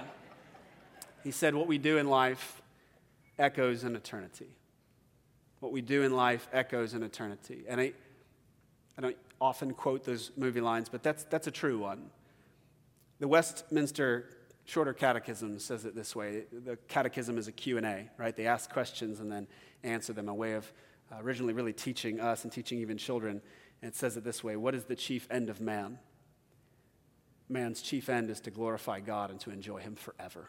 He 1.24 1.32
said, 1.32 1.54
What 1.54 1.66
we 1.66 1.78
do 1.78 1.98
in 1.98 2.08
life 2.08 2.62
echoes 3.38 3.82
in 3.82 3.96
eternity. 3.96 4.48
What 5.58 5.72
we 5.72 5.80
do 5.80 6.02
in 6.02 6.14
life 6.14 6.46
echoes 6.52 6.94
in 6.94 7.02
eternity. 7.02 7.64
And 7.68 7.80
I, 7.80 7.92
I 8.96 9.02
don't 9.02 9.16
often 9.44 9.72
quote 9.74 10.04
those 10.04 10.30
movie 10.36 10.60
lines, 10.60 10.88
but 10.88 11.02
that's, 11.02 11.24
that's 11.24 11.46
a 11.46 11.50
true 11.50 11.78
one. 11.78 12.10
The 13.20 13.28
Westminster 13.28 14.30
Shorter 14.64 14.92
Catechism 14.92 15.58
says 15.58 15.84
it 15.84 15.94
this 15.94 16.16
way. 16.16 16.44
The 16.52 16.76
catechism 16.88 17.38
is 17.38 17.48
a 17.48 17.52
Q&A, 17.52 18.10
right? 18.16 18.36
They 18.36 18.46
ask 18.46 18.70
questions 18.72 19.20
and 19.20 19.30
then 19.30 19.46
answer 19.82 20.12
them, 20.12 20.28
a 20.28 20.34
way 20.34 20.54
of 20.54 20.72
uh, 21.12 21.16
originally 21.20 21.52
really 21.52 21.72
teaching 21.72 22.20
us 22.20 22.44
and 22.44 22.52
teaching 22.52 22.80
even 22.80 22.96
children. 22.96 23.42
And 23.82 23.90
it 23.90 23.96
says 23.96 24.16
it 24.16 24.24
this 24.24 24.42
way, 24.42 24.56
what 24.56 24.74
is 24.74 24.84
the 24.84 24.96
chief 24.96 25.28
end 25.30 25.50
of 25.50 25.60
man? 25.60 25.98
Man's 27.48 27.82
chief 27.82 28.08
end 28.08 28.30
is 28.30 28.40
to 28.40 28.50
glorify 28.50 29.00
God 29.00 29.30
and 29.30 29.38
to 29.40 29.50
enjoy 29.50 29.78
him 29.78 29.94
forever. 29.94 30.48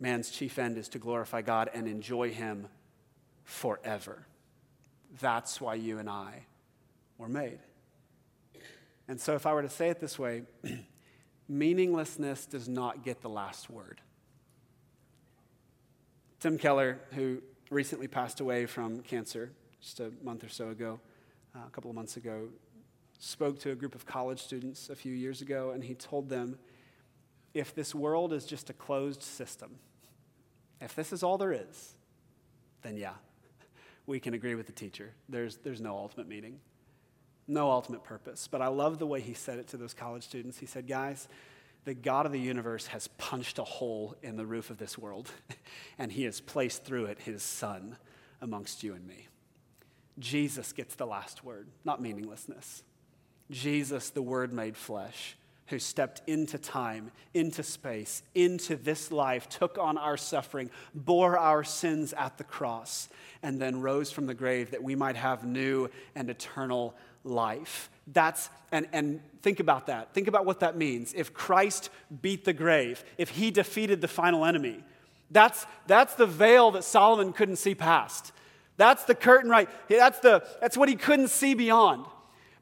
Man's 0.00 0.30
chief 0.30 0.58
end 0.58 0.78
is 0.78 0.88
to 0.90 0.98
glorify 0.98 1.42
God 1.42 1.70
and 1.72 1.86
enjoy 1.86 2.30
Him 2.30 2.68
forever. 3.44 4.26
That's 5.20 5.60
why 5.60 5.74
you 5.76 5.98
and 5.98 6.10
I 6.10 6.46
were 7.24 7.30
made. 7.30 7.58
And 9.08 9.18
so, 9.18 9.34
if 9.34 9.46
I 9.46 9.54
were 9.54 9.62
to 9.62 9.68
say 9.70 9.88
it 9.88 9.98
this 9.98 10.18
way, 10.18 10.42
meaninglessness 11.48 12.46
does 12.46 12.68
not 12.68 13.02
get 13.02 13.22
the 13.22 13.28
last 13.30 13.70
word. 13.70 14.00
Tim 16.40 16.58
Keller, 16.58 17.00
who 17.12 17.42
recently 17.70 18.08
passed 18.08 18.40
away 18.40 18.66
from 18.66 19.00
cancer 19.00 19.52
just 19.80 20.00
a 20.00 20.12
month 20.22 20.44
or 20.44 20.50
so 20.50 20.68
ago, 20.68 21.00
uh, 21.54 21.60
a 21.66 21.70
couple 21.70 21.90
of 21.90 21.94
months 21.94 22.18
ago, 22.18 22.48
spoke 23.18 23.58
to 23.60 23.70
a 23.70 23.74
group 23.74 23.94
of 23.94 24.04
college 24.04 24.42
students 24.42 24.90
a 24.90 24.94
few 24.94 25.14
years 25.14 25.40
ago, 25.40 25.70
and 25.70 25.82
he 25.82 25.94
told 25.94 26.28
them 26.28 26.58
if 27.54 27.74
this 27.74 27.94
world 27.94 28.34
is 28.34 28.44
just 28.44 28.68
a 28.68 28.74
closed 28.74 29.22
system, 29.22 29.78
if 30.80 30.94
this 30.94 31.12
is 31.12 31.22
all 31.22 31.38
there 31.38 31.52
is, 31.52 31.94
then 32.82 32.98
yeah, 32.98 33.14
we 34.06 34.20
can 34.20 34.34
agree 34.34 34.54
with 34.54 34.66
the 34.66 34.72
teacher. 34.72 35.12
There's, 35.30 35.56
there's 35.58 35.80
no 35.80 35.96
ultimate 35.96 36.28
meaning, 36.28 36.60
no 37.46 37.70
ultimate 37.70 38.04
purpose. 38.04 38.48
But 38.48 38.62
I 38.62 38.68
love 38.68 38.98
the 38.98 39.06
way 39.06 39.20
he 39.20 39.34
said 39.34 39.58
it 39.58 39.68
to 39.68 39.76
those 39.76 39.94
college 39.94 40.24
students. 40.24 40.58
He 40.58 40.66
said, 40.66 40.86
guys, 40.86 41.28
the 41.84 41.94
God 41.94 42.26
of 42.26 42.32
the 42.32 42.40
universe 42.40 42.86
has 42.88 43.08
punched 43.08 43.58
a 43.58 43.64
hole 43.64 44.16
in 44.22 44.36
the 44.36 44.46
roof 44.46 44.70
of 44.70 44.78
this 44.78 44.96
world, 44.96 45.30
and 45.98 46.10
he 46.12 46.24
has 46.24 46.40
placed 46.40 46.84
through 46.84 47.06
it 47.06 47.18
his 47.20 47.42
son 47.42 47.96
amongst 48.40 48.82
you 48.82 48.94
and 48.94 49.06
me. 49.06 49.28
Jesus 50.18 50.72
gets 50.72 50.94
the 50.94 51.06
last 51.06 51.44
word, 51.44 51.68
not 51.84 52.00
meaninglessness. 52.00 52.82
Jesus, 53.50 54.10
the 54.10 54.22
Word 54.22 54.52
made 54.52 54.76
flesh, 54.76 55.36
who 55.66 55.78
stepped 55.78 56.22
into 56.26 56.58
time, 56.58 57.10
into 57.32 57.62
space, 57.62 58.22
into 58.34 58.76
this 58.76 59.10
life, 59.10 59.48
took 59.48 59.78
on 59.78 59.98
our 59.98 60.16
suffering, 60.16 60.70
bore 60.94 61.38
our 61.38 61.64
sins 61.64 62.12
at 62.12 62.38
the 62.38 62.44
cross, 62.44 63.08
and 63.42 63.60
then 63.60 63.80
rose 63.80 64.10
from 64.10 64.26
the 64.26 64.34
grave 64.34 64.70
that 64.70 64.82
we 64.82 64.94
might 64.94 65.16
have 65.16 65.44
new 65.44 65.88
and 66.14 66.30
eternal 66.30 66.94
life. 67.24 67.90
That's, 68.06 68.50
and, 68.70 68.86
and 68.92 69.20
think 69.42 69.60
about 69.60 69.86
that. 69.86 70.14
Think 70.14 70.28
about 70.28 70.44
what 70.44 70.60
that 70.60 70.76
means. 70.76 71.14
If 71.14 71.32
Christ 71.32 71.90
beat 72.22 72.44
the 72.44 72.52
grave, 72.52 73.02
if 73.18 73.30
he 73.30 73.50
defeated 73.50 74.00
the 74.00 74.08
final 74.08 74.44
enemy, 74.44 74.84
that's, 75.30 75.66
that's 75.86 76.14
the 76.14 76.26
veil 76.26 76.70
that 76.72 76.84
Solomon 76.84 77.32
couldn't 77.32 77.56
see 77.56 77.74
past. 77.74 78.32
That's 78.76 79.04
the 79.04 79.14
curtain, 79.14 79.50
right? 79.50 79.68
That's, 79.88 80.18
the, 80.20 80.46
that's 80.60 80.76
what 80.76 80.88
he 80.88 80.96
couldn't 80.96 81.28
see 81.28 81.54
beyond. 81.54 82.06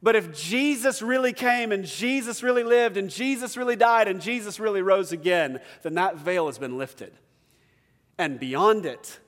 But 0.03 0.16
if 0.16 0.37
Jesus 0.37 1.01
really 1.01 1.33
came 1.33 1.70
and 1.70 1.85
Jesus 1.85 2.42
really 2.42 2.64
lived 2.64 2.96
and 2.96 3.09
Jesus 3.09 3.57
really 3.57 3.77
died 3.77 4.09
and 4.09 4.20
Jesus 4.20 4.59
really 4.59 4.83
rose 4.83 5.12
again, 5.12 5.61
then 5.83 5.94
that 5.94 6.16
veil 6.16 6.46
has 6.46 6.59
been 6.59 6.77
lifted. 6.77 7.12
And 8.18 8.38
beyond 8.38 8.85
it, 8.85 9.20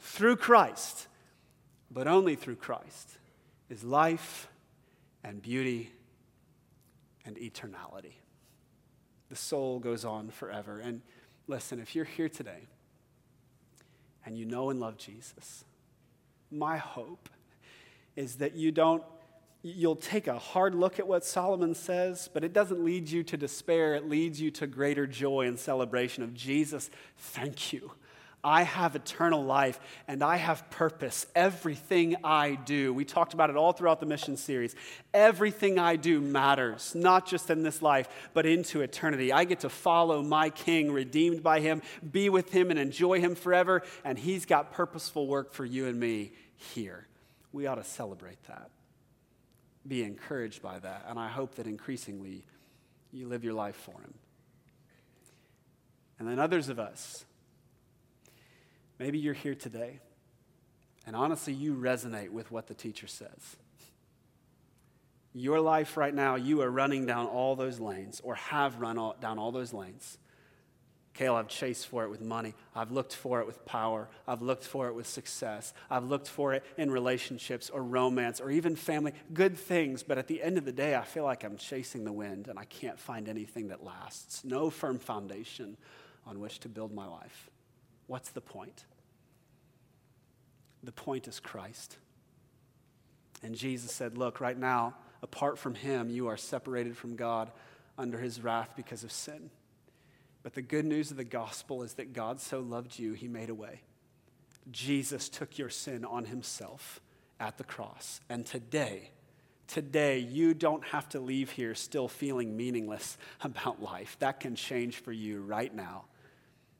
through 0.00 0.36
Christ, 0.36 1.06
but 1.90 2.06
only 2.06 2.34
through 2.34 2.56
Christ, 2.56 3.18
is 3.68 3.84
life 3.84 4.48
and 5.26 5.42
beauty 5.42 5.90
and 7.26 7.36
eternality. 7.36 8.12
The 9.28 9.36
soul 9.36 9.80
goes 9.80 10.04
on 10.04 10.30
forever. 10.30 10.78
And 10.78 11.02
listen, 11.48 11.80
if 11.80 11.96
you're 11.96 12.04
here 12.04 12.28
today 12.28 12.68
and 14.24 14.38
you 14.38 14.44
know 14.44 14.70
and 14.70 14.78
love 14.78 14.96
Jesus, 14.96 15.64
my 16.50 16.76
hope 16.76 17.28
is 18.14 18.36
that 18.36 18.54
you 18.54 18.70
don't 18.70 19.02
you'll 19.62 19.96
take 19.96 20.28
a 20.28 20.38
hard 20.38 20.76
look 20.76 21.00
at 21.00 21.08
what 21.08 21.24
Solomon 21.24 21.74
says, 21.74 22.30
but 22.32 22.44
it 22.44 22.52
doesn't 22.52 22.84
lead 22.84 23.10
you 23.10 23.24
to 23.24 23.36
despair. 23.36 23.96
It 23.96 24.08
leads 24.08 24.40
you 24.40 24.52
to 24.52 24.66
greater 24.68 25.08
joy 25.08 25.48
and 25.48 25.58
celebration 25.58 26.22
of 26.22 26.34
Jesus. 26.34 26.88
Thank 27.16 27.72
you. 27.72 27.90
I 28.46 28.62
have 28.62 28.94
eternal 28.94 29.42
life 29.42 29.80
and 30.06 30.22
I 30.22 30.36
have 30.36 30.70
purpose. 30.70 31.26
Everything 31.34 32.14
I 32.22 32.54
do, 32.54 32.94
we 32.94 33.04
talked 33.04 33.34
about 33.34 33.50
it 33.50 33.56
all 33.56 33.72
throughout 33.72 33.98
the 33.98 34.06
mission 34.06 34.36
series. 34.36 34.76
Everything 35.12 35.80
I 35.80 35.96
do 35.96 36.20
matters, 36.20 36.94
not 36.94 37.26
just 37.26 37.50
in 37.50 37.64
this 37.64 37.82
life, 37.82 38.08
but 38.34 38.46
into 38.46 38.82
eternity. 38.82 39.32
I 39.32 39.42
get 39.42 39.60
to 39.60 39.68
follow 39.68 40.22
my 40.22 40.50
King, 40.50 40.92
redeemed 40.92 41.42
by 41.42 41.58
Him, 41.58 41.82
be 42.08 42.28
with 42.28 42.52
Him, 42.52 42.70
and 42.70 42.78
enjoy 42.78 43.18
Him 43.18 43.34
forever. 43.34 43.82
And 44.04 44.16
He's 44.16 44.46
got 44.46 44.72
purposeful 44.72 45.26
work 45.26 45.52
for 45.52 45.64
you 45.64 45.88
and 45.88 45.98
me 45.98 46.30
here. 46.54 47.08
We 47.50 47.66
ought 47.66 47.74
to 47.74 47.84
celebrate 47.84 48.40
that, 48.44 48.70
be 49.88 50.04
encouraged 50.04 50.62
by 50.62 50.78
that. 50.78 51.06
And 51.08 51.18
I 51.18 51.26
hope 51.26 51.56
that 51.56 51.66
increasingly 51.66 52.44
you 53.10 53.26
live 53.26 53.42
your 53.42 53.54
life 53.54 53.74
for 53.74 54.00
Him. 54.00 54.14
And 56.20 56.28
then 56.28 56.38
others 56.38 56.68
of 56.68 56.78
us, 56.78 57.25
maybe 58.98 59.18
you're 59.18 59.34
here 59.34 59.54
today, 59.54 60.00
and 61.06 61.14
honestly, 61.14 61.52
you 61.52 61.74
resonate 61.74 62.30
with 62.30 62.50
what 62.50 62.66
the 62.66 62.74
teacher 62.74 63.06
says. 63.06 63.56
Your 65.32 65.60
life 65.60 65.96
right 65.96 66.14
now, 66.14 66.36
you 66.36 66.62
are 66.62 66.70
running 66.70 67.04
down 67.04 67.26
all 67.26 67.56
those 67.56 67.78
lanes 67.78 68.20
or 68.24 68.36
have 68.36 68.80
run 68.80 68.96
all, 68.96 69.16
down 69.20 69.38
all 69.38 69.52
those 69.52 69.72
lanes. 69.72 70.18
Kale, 71.16 71.34
I've 71.34 71.48
chased 71.48 71.86
for 71.86 72.04
it 72.04 72.10
with 72.10 72.20
money. 72.20 72.54
I've 72.74 72.90
looked 72.90 73.14
for 73.14 73.40
it 73.40 73.46
with 73.46 73.64
power. 73.64 74.08
I've 74.28 74.42
looked 74.42 74.64
for 74.64 74.88
it 74.88 74.94
with 74.94 75.06
success. 75.06 75.72
I've 75.90 76.04
looked 76.04 76.28
for 76.28 76.52
it 76.52 76.62
in 76.76 76.90
relationships 76.90 77.70
or 77.70 77.82
romance 77.82 78.40
or 78.40 78.50
even 78.50 78.76
family. 78.76 79.12
Good 79.32 79.56
things, 79.56 80.02
but 80.02 80.18
at 80.18 80.26
the 80.26 80.42
end 80.42 80.58
of 80.58 80.66
the 80.66 80.72
day, 80.72 80.94
I 80.94 81.02
feel 81.02 81.24
like 81.24 81.42
I'm 81.42 81.56
chasing 81.56 82.04
the 82.04 82.12
wind 82.12 82.48
and 82.48 82.58
I 82.58 82.64
can't 82.64 82.98
find 82.98 83.28
anything 83.28 83.68
that 83.68 83.82
lasts. 83.82 84.44
No 84.44 84.68
firm 84.68 84.98
foundation 84.98 85.78
on 86.26 86.38
which 86.38 86.60
to 86.60 86.68
build 86.68 86.92
my 86.92 87.06
life. 87.06 87.48
What's 88.06 88.30
the 88.30 88.40
point? 88.40 88.84
The 90.82 90.92
point 90.92 91.26
is 91.26 91.40
Christ. 91.40 91.96
And 93.42 93.54
Jesus 93.54 93.92
said, 93.92 94.16
Look, 94.16 94.40
right 94.40 94.58
now, 94.58 94.94
apart 95.22 95.58
from 95.58 95.74
him, 95.74 96.08
you 96.10 96.28
are 96.28 96.36
separated 96.36 96.96
from 96.96 97.16
God 97.16 97.50
under 97.98 98.18
his 98.18 98.40
wrath 98.42 98.70
because 98.76 99.04
of 99.04 99.12
sin. 99.12 99.50
But 100.42 100.54
the 100.54 100.62
good 100.62 100.84
news 100.84 101.10
of 101.10 101.16
the 101.16 101.24
gospel 101.24 101.82
is 101.82 101.94
that 101.94 102.12
God 102.12 102.40
so 102.40 102.60
loved 102.60 102.98
you, 102.98 103.14
he 103.14 103.26
made 103.26 103.50
a 103.50 103.54
way. 103.54 103.80
Jesus 104.70 105.28
took 105.28 105.58
your 105.58 105.70
sin 105.70 106.04
on 106.04 106.24
himself 106.24 107.00
at 107.40 107.58
the 107.58 107.64
cross. 107.64 108.20
And 108.28 108.46
today, 108.46 109.10
today, 109.66 110.18
you 110.18 110.54
don't 110.54 110.84
have 110.86 111.08
to 111.10 111.20
leave 111.20 111.50
here 111.50 111.74
still 111.74 112.08
feeling 112.08 112.56
meaningless 112.56 113.18
about 113.40 113.82
life. 113.82 114.16
That 114.20 114.40
can 114.40 114.54
change 114.54 114.98
for 114.98 115.12
you 115.12 115.42
right 115.42 115.74
now 115.74 116.04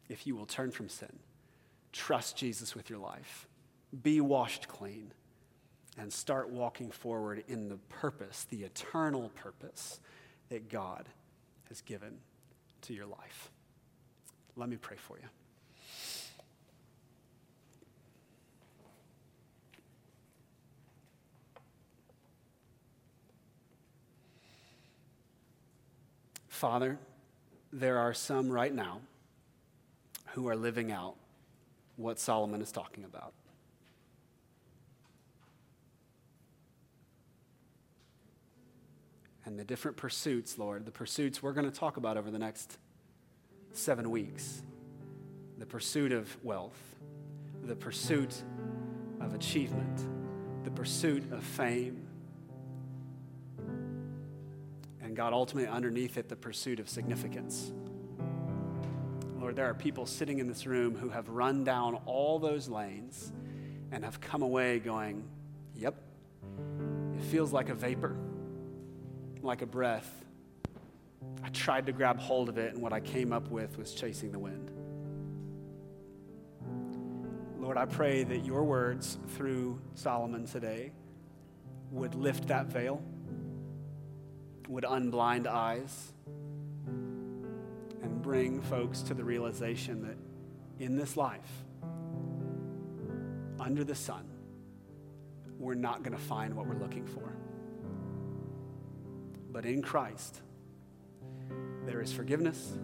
if 0.09 0.27
you 0.27 0.37
will 0.37 0.47
turn 0.47 0.71
from 0.71 0.89
sin, 0.89 1.19
trust 1.93 2.37
Jesus 2.37 2.75
with 2.75 2.91
your 2.91 2.99
life, 2.99 3.47
be 4.03 4.21
washed 4.21 4.69
clean, 4.69 5.13
and 5.99 6.13
start 6.13 6.51
walking 6.51 6.91
forward 6.91 7.43
in 7.49 7.69
the 7.69 7.79
purpose, 7.89 8.47
the 8.51 8.63
eternal 8.63 9.31
purpose 9.31 9.99
that 10.51 10.69
God 10.69 11.09
has 11.69 11.81
given 11.81 12.19
to 12.83 12.95
your 12.95 13.07
life. 13.07 13.51
Let 14.57 14.69
me 14.69 14.77
pray 14.77 14.97
for 14.97 15.19
you. 15.19 15.29
Father, 26.49 26.99
there 27.71 27.99
are 27.99 28.15
some 28.15 28.49
right 28.49 28.75
now 28.75 29.01
who 30.37 30.49
are 30.49 30.55
living 30.55 30.93
out 30.93 31.15
what 31.97 32.19
Solomon 32.19 32.61
is 32.61 32.71
talking 32.71 33.05
about. 33.05 33.33
And 39.47 39.59
the 39.59 39.65
different 39.65 39.97
pursuits, 39.97 40.59
Lord, 40.59 40.85
the 40.85 40.93
pursuits 40.93 41.43
we're 41.43 41.55
going 41.55 41.71
to 41.71 41.75
talk 41.75 41.97
about 41.97 42.19
over 42.19 42.31
the 42.31 42.39
next 42.39 42.77
seven 43.73 44.11
weeks 44.11 44.63
the 45.57 45.65
pursuit 45.65 46.13
of 46.13 46.37
wealth, 46.45 46.79
the 47.65 47.75
pursuit 47.75 48.43
of 49.23 49.33
achievement, 49.33 50.03
the 50.65 50.71
pursuit 50.71 51.33
of 51.33 51.43
fame, 51.43 52.07
and 55.01 55.17
God, 55.17 55.33
ultimately 55.33 55.67
underneath 55.67 56.19
it, 56.19 56.29
the 56.29 56.37
pursuit 56.37 56.79
of 56.79 56.91
significance. 56.91 57.73
Lord, 59.47 59.55
there 59.55 59.71
are 59.71 59.75
people 59.75 60.07
sitting 60.07 60.41
in 60.41 60.49
this 60.49 60.67
room 60.67 60.97
who 60.97 61.09
have 61.09 61.29
run 61.29 61.63
down 61.63 62.01
all 62.05 62.41
those 62.41 62.69
lanes 62.69 63.33
and 63.93 64.03
have 64.03 64.21
come 64.21 64.43
away 64.43 64.81
going, 64.81 65.23
Yep, 65.77 65.95
it 67.15 67.23
feels 67.27 67.53
like 67.53 67.69
a 67.69 67.75
vapor, 67.77 68.17
like 69.43 69.63
a 69.63 69.67
breath. 69.67 70.13
I 71.45 71.51
tried 71.51 71.87
to 71.87 71.93
grab 71.93 72.19
hold 72.19 72.49
of 72.49 72.59
it, 72.59 72.75
and 72.75 72.83
what 72.83 72.93
I 72.93 72.99
came 72.99 73.33
up 73.33 73.49
with 73.49 73.79
was 73.79 73.95
chasing 73.95 74.33
the 74.33 74.41
wind. 74.41 74.73
Lord, 77.61 77.77
I 77.77 77.85
pray 77.85 78.25
that 78.25 78.45
your 78.45 78.65
words 78.65 79.17
through 79.37 79.79
Solomon 79.95 80.49
today 80.49 80.91
would 81.93 82.17
lift 82.17 82.49
that 82.49 82.67
veil, 82.67 83.01
would 84.67 84.83
unblind 84.83 85.47
eyes 85.47 86.15
bring 88.27 88.61
folks 88.61 89.03
to 89.03 89.15
the 89.15 89.23
realization 89.23 90.03
that 90.03 90.17
in 90.85 90.97
this 90.97 91.17
life, 91.17 91.49
under 93.61 93.85
the 93.85 93.95
sun, 93.95 94.27
we're 95.61 95.75
not 95.75 96.03
going 96.03 96.11
to 96.11 96.23
find 96.25 96.53
what 96.53 96.67
we're 96.67 96.75
looking 96.75 97.07
for. 97.07 97.37
But 99.53 99.65
in 99.65 99.81
Christ, 99.81 100.41
there 101.85 102.01
is 102.01 102.13
forgiveness, 102.13 102.77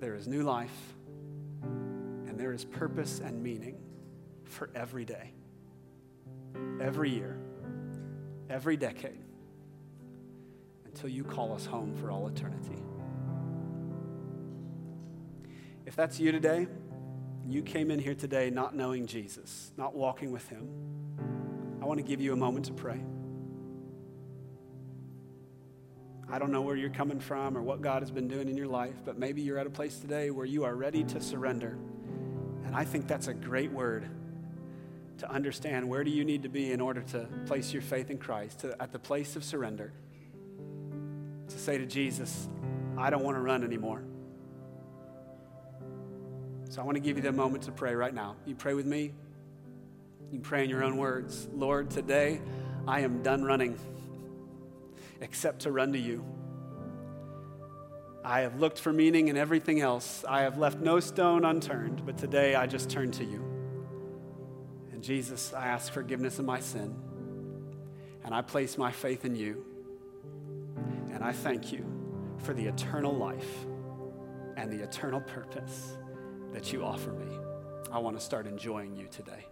there 0.00 0.16
is 0.16 0.28
new 0.28 0.42
life, 0.42 0.94
and 1.62 2.38
there 2.38 2.52
is 2.52 2.66
purpose 2.66 3.22
and 3.24 3.42
meaning 3.42 3.78
for 4.44 4.68
every 4.74 5.06
day, 5.06 5.32
every 6.78 7.08
year, 7.08 7.38
every 8.50 8.76
decade, 8.76 9.24
until 10.84 11.08
you 11.08 11.24
call 11.24 11.54
us 11.54 11.64
home 11.64 11.96
for 11.96 12.10
all 12.10 12.28
eternity. 12.28 12.82
If 15.92 15.96
that's 15.96 16.18
you 16.18 16.32
today, 16.32 16.68
you 17.46 17.60
came 17.60 17.90
in 17.90 17.98
here 17.98 18.14
today 18.14 18.48
not 18.48 18.74
knowing 18.74 19.06
Jesus, 19.06 19.72
not 19.76 19.94
walking 19.94 20.32
with 20.32 20.48
Him, 20.48 20.66
I 21.82 21.84
want 21.84 21.98
to 21.98 22.02
give 22.02 22.18
you 22.18 22.32
a 22.32 22.36
moment 22.36 22.64
to 22.64 22.72
pray. 22.72 22.98
I 26.30 26.38
don't 26.38 26.50
know 26.50 26.62
where 26.62 26.76
you're 26.76 26.88
coming 26.88 27.20
from 27.20 27.58
or 27.58 27.60
what 27.60 27.82
God 27.82 28.00
has 28.00 28.10
been 28.10 28.26
doing 28.26 28.48
in 28.48 28.56
your 28.56 28.68
life, 28.68 28.94
but 29.04 29.18
maybe 29.18 29.42
you're 29.42 29.58
at 29.58 29.66
a 29.66 29.70
place 29.70 29.98
today 29.98 30.30
where 30.30 30.46
you 30.46 30.64
are 30.64 30.74
ready 30.74 31.04
to 31.04 31.20
surrender. 31.20 31.76
And 32.64 32.74
I 32.74 32.84
think 32.84 33.06
that's 33.06 33.28
a 33.28 33.34
great 33.34 33.70
word 33.70 34.08
to 35.18 35.30
understand 35.30 35.86
where 35.86 36.04
do 36.04 36.10
you 36.10 36.24
need 36.24 36.44
to 36.44 36.48
be 36.48 36.72
in 36.72 36.80
order 36.80 37.02
to 37.02 37.28
place 37.44 37.70
your 37.70 37.82
faith 37.82 38.08
in 38.08 38.16
Christ, 38.16 38.60
to, 38.60 38.82
at 38.82 38.92
the 38.92 38.98
place 38.98 39.36
of 39.36 39.44
surrender, 39.44 39.92
to 41.48 41.58
say 41.58 41.76
to 41.76 41.84
Jesus, 41.84 42.48
I 42.96 43.10
don't 43.10 43.22
want 43.22 43.36
to 43.36 43.42
run 43.42 43.62
anymore. 43.62 44.04
So 46.72 46.80
I 46.80 46.86
want 46.86 46.96
to 46.96 47.02
give 47.02 47.18
you 47.18 47.22
the 47.22 47.32
moment 47.32 47.64
to 47.64 47.70
pray 47.70 47.94
right 47.94 48.14
now. 48.14 48.34
You 48.46 48.54
pray 48.54 48.72
with 48.72 48.86
me. 48.86 49.12
You 50.30 50.40
pray 50.40 50.64
in 50.64 50.70
your 50.70 50.82
own 50.82 50.96
words. 50.96 51.46
Lord, 51.52 51.90
today 51.90 52.40
I 52.88 53.00
am 53.00 53.22
done 53.22 53.44
running 53.44 53.78
except 55.20 55.60
to 55.60 55.70
run 55.70 55.92
to 55.92 55.98
you. 55.98 56.24
I 58.24 58.40
have 58.40 58.58
looked 58.58 58.78
for 58.78 58.90
meaning 58.90 59.28
in 59.28 59.36
everything 59.36 59.82
else. 59.82 60.24
I 60.26 60.44
have 60.44 60.56
left 60.56 60.78
no 60.78 60.98
stone 60.98 61.44
unturned, 61.44 62.06
but 62.06 62.16
today 62.16 62.54
I 62.54 62.66
just 62.66 62.88
turn 62.88 63.10
to 63.10 63.24
you. 63.24 63.44
And 64.92 65.02
Jesus, 65.02 65.52
I 65.52 65.66
ask 65.66 65.92
forgiveness 65.92 66.38
of 66.38 66.46
my 66.46 66.60
sin, 66.60 66.96
and 68.24 68.34
I 68.34 68.40
place 68.40 68.78
my 68.78 68.92
faith 68.92 69.26
in 69.26 69.36
you. 69.36 69.62
And 71.12 71.22
I 71.22 71.32
thank 71.32 71.70
you 71.70 71.84
for 72.38 72.54
the 72.54 72.64
eternal 72.64 73.12
life 73.12 73.66
and 74.56 74.72
the 74.72 74.82
eternal 74.82 75.20
purpose 75.20 75.98
that 76.52 76.72
you 76.72 76.84
offer 76.84 77.10
me. 77.12 77.38
I 77.90 77.98
want 77.98 78.18
to 78.18 78.24
start 78.24 78.46
enjoying 78.46 78.96
you 78.96 79.06
today. 79.10 79.46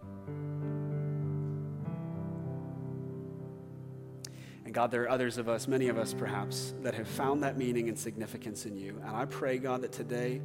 And 4.65 4.73
God, 4.73 4.89
there 4.89 5.03
are 5.03 5.09
others 5.09 5.37
of 5.37 5.49
us, 5.49 5.67
many 5.67 5.89
of 5.89 5.97
us 5.97 6.13
perhaps, 6.13 6.73
that 6.81 6.93
have 6.93 7.07
found 7.07 7.43
that 7.43 7.57
meaning 7.57 7.89
and 7.89 7.97
significance 7.97 8.65
in 8.65 8.77
you. 8.77 9.01
And 9.05 9.15
I 9.15 9.25
pray, 9.25 9.57
God, 9.57 9.81
that 9.81 9.91
today 9.91 10.41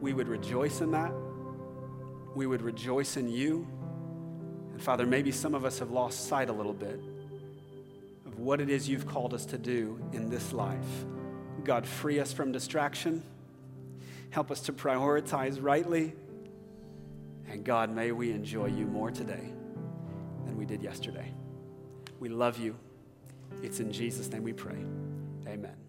we 0.00 0.12
would 0.12 0.28
rejoice 0.28 0.80
in 0.80 0.90
that. 0.90 1.12
We 2.34 2.46
would 2.46 2.62
rejoice 2.62 3.16
in 3.16 3.28
you. 3.28 3.66
And 4.72 4.82
Father, 4.82 5.06
maybe 5.06 5.30
some 5.30 5.54
of 5.54 5.64
us 5.64 5.78
have 5.78 5.90
lost 5.90 6.26
sight 6.28 6.48
a 6.48 6.52
little 6.52 6.74
bit 6.74 7.00
of 8.26 8.38
what 8.38 8.60
it 8.60 8.68
is 8.68 8.88
you've 8.88 9.06
called 9.06 9.32
us 9.34 9.46
to 9.46 9.58
do 9.58 9.98
in 10.12 10.28
this 10.28 10.52
life. 10.52 11.04
God, 11.64 11.86
free 11.86 12.20
us 12.20 12.32
from 12.32 12.52
distraction 12.52 13.22
Help 14.30 14.50
us 14.50 14.60
to 14.62 14.72
prioritize 14.72 15.62
rightly. 15.62 16.14
And 17.48 17.64
God, 17.64 17.90
may 17.94 18.12
we 18.12 18.32
enjoy 18.32 18.66
you 18.66 18.86
more 18.86 19.10
today 19.10 19.52
than 20.44 20.56
we 20.56 20.66
did 20.66 20.82
yesterday. 20.82 21.32
We 22.18 22.28
love 22.28 22.58
you. 22.58 22.76
It's 23.62 23.80
in 23.80 23.92
Jesus' 23.92 24.28
name 24.28 24.42
we 24.42 24.52
pray. 24.52 24.84
Amen. 25.46 25.85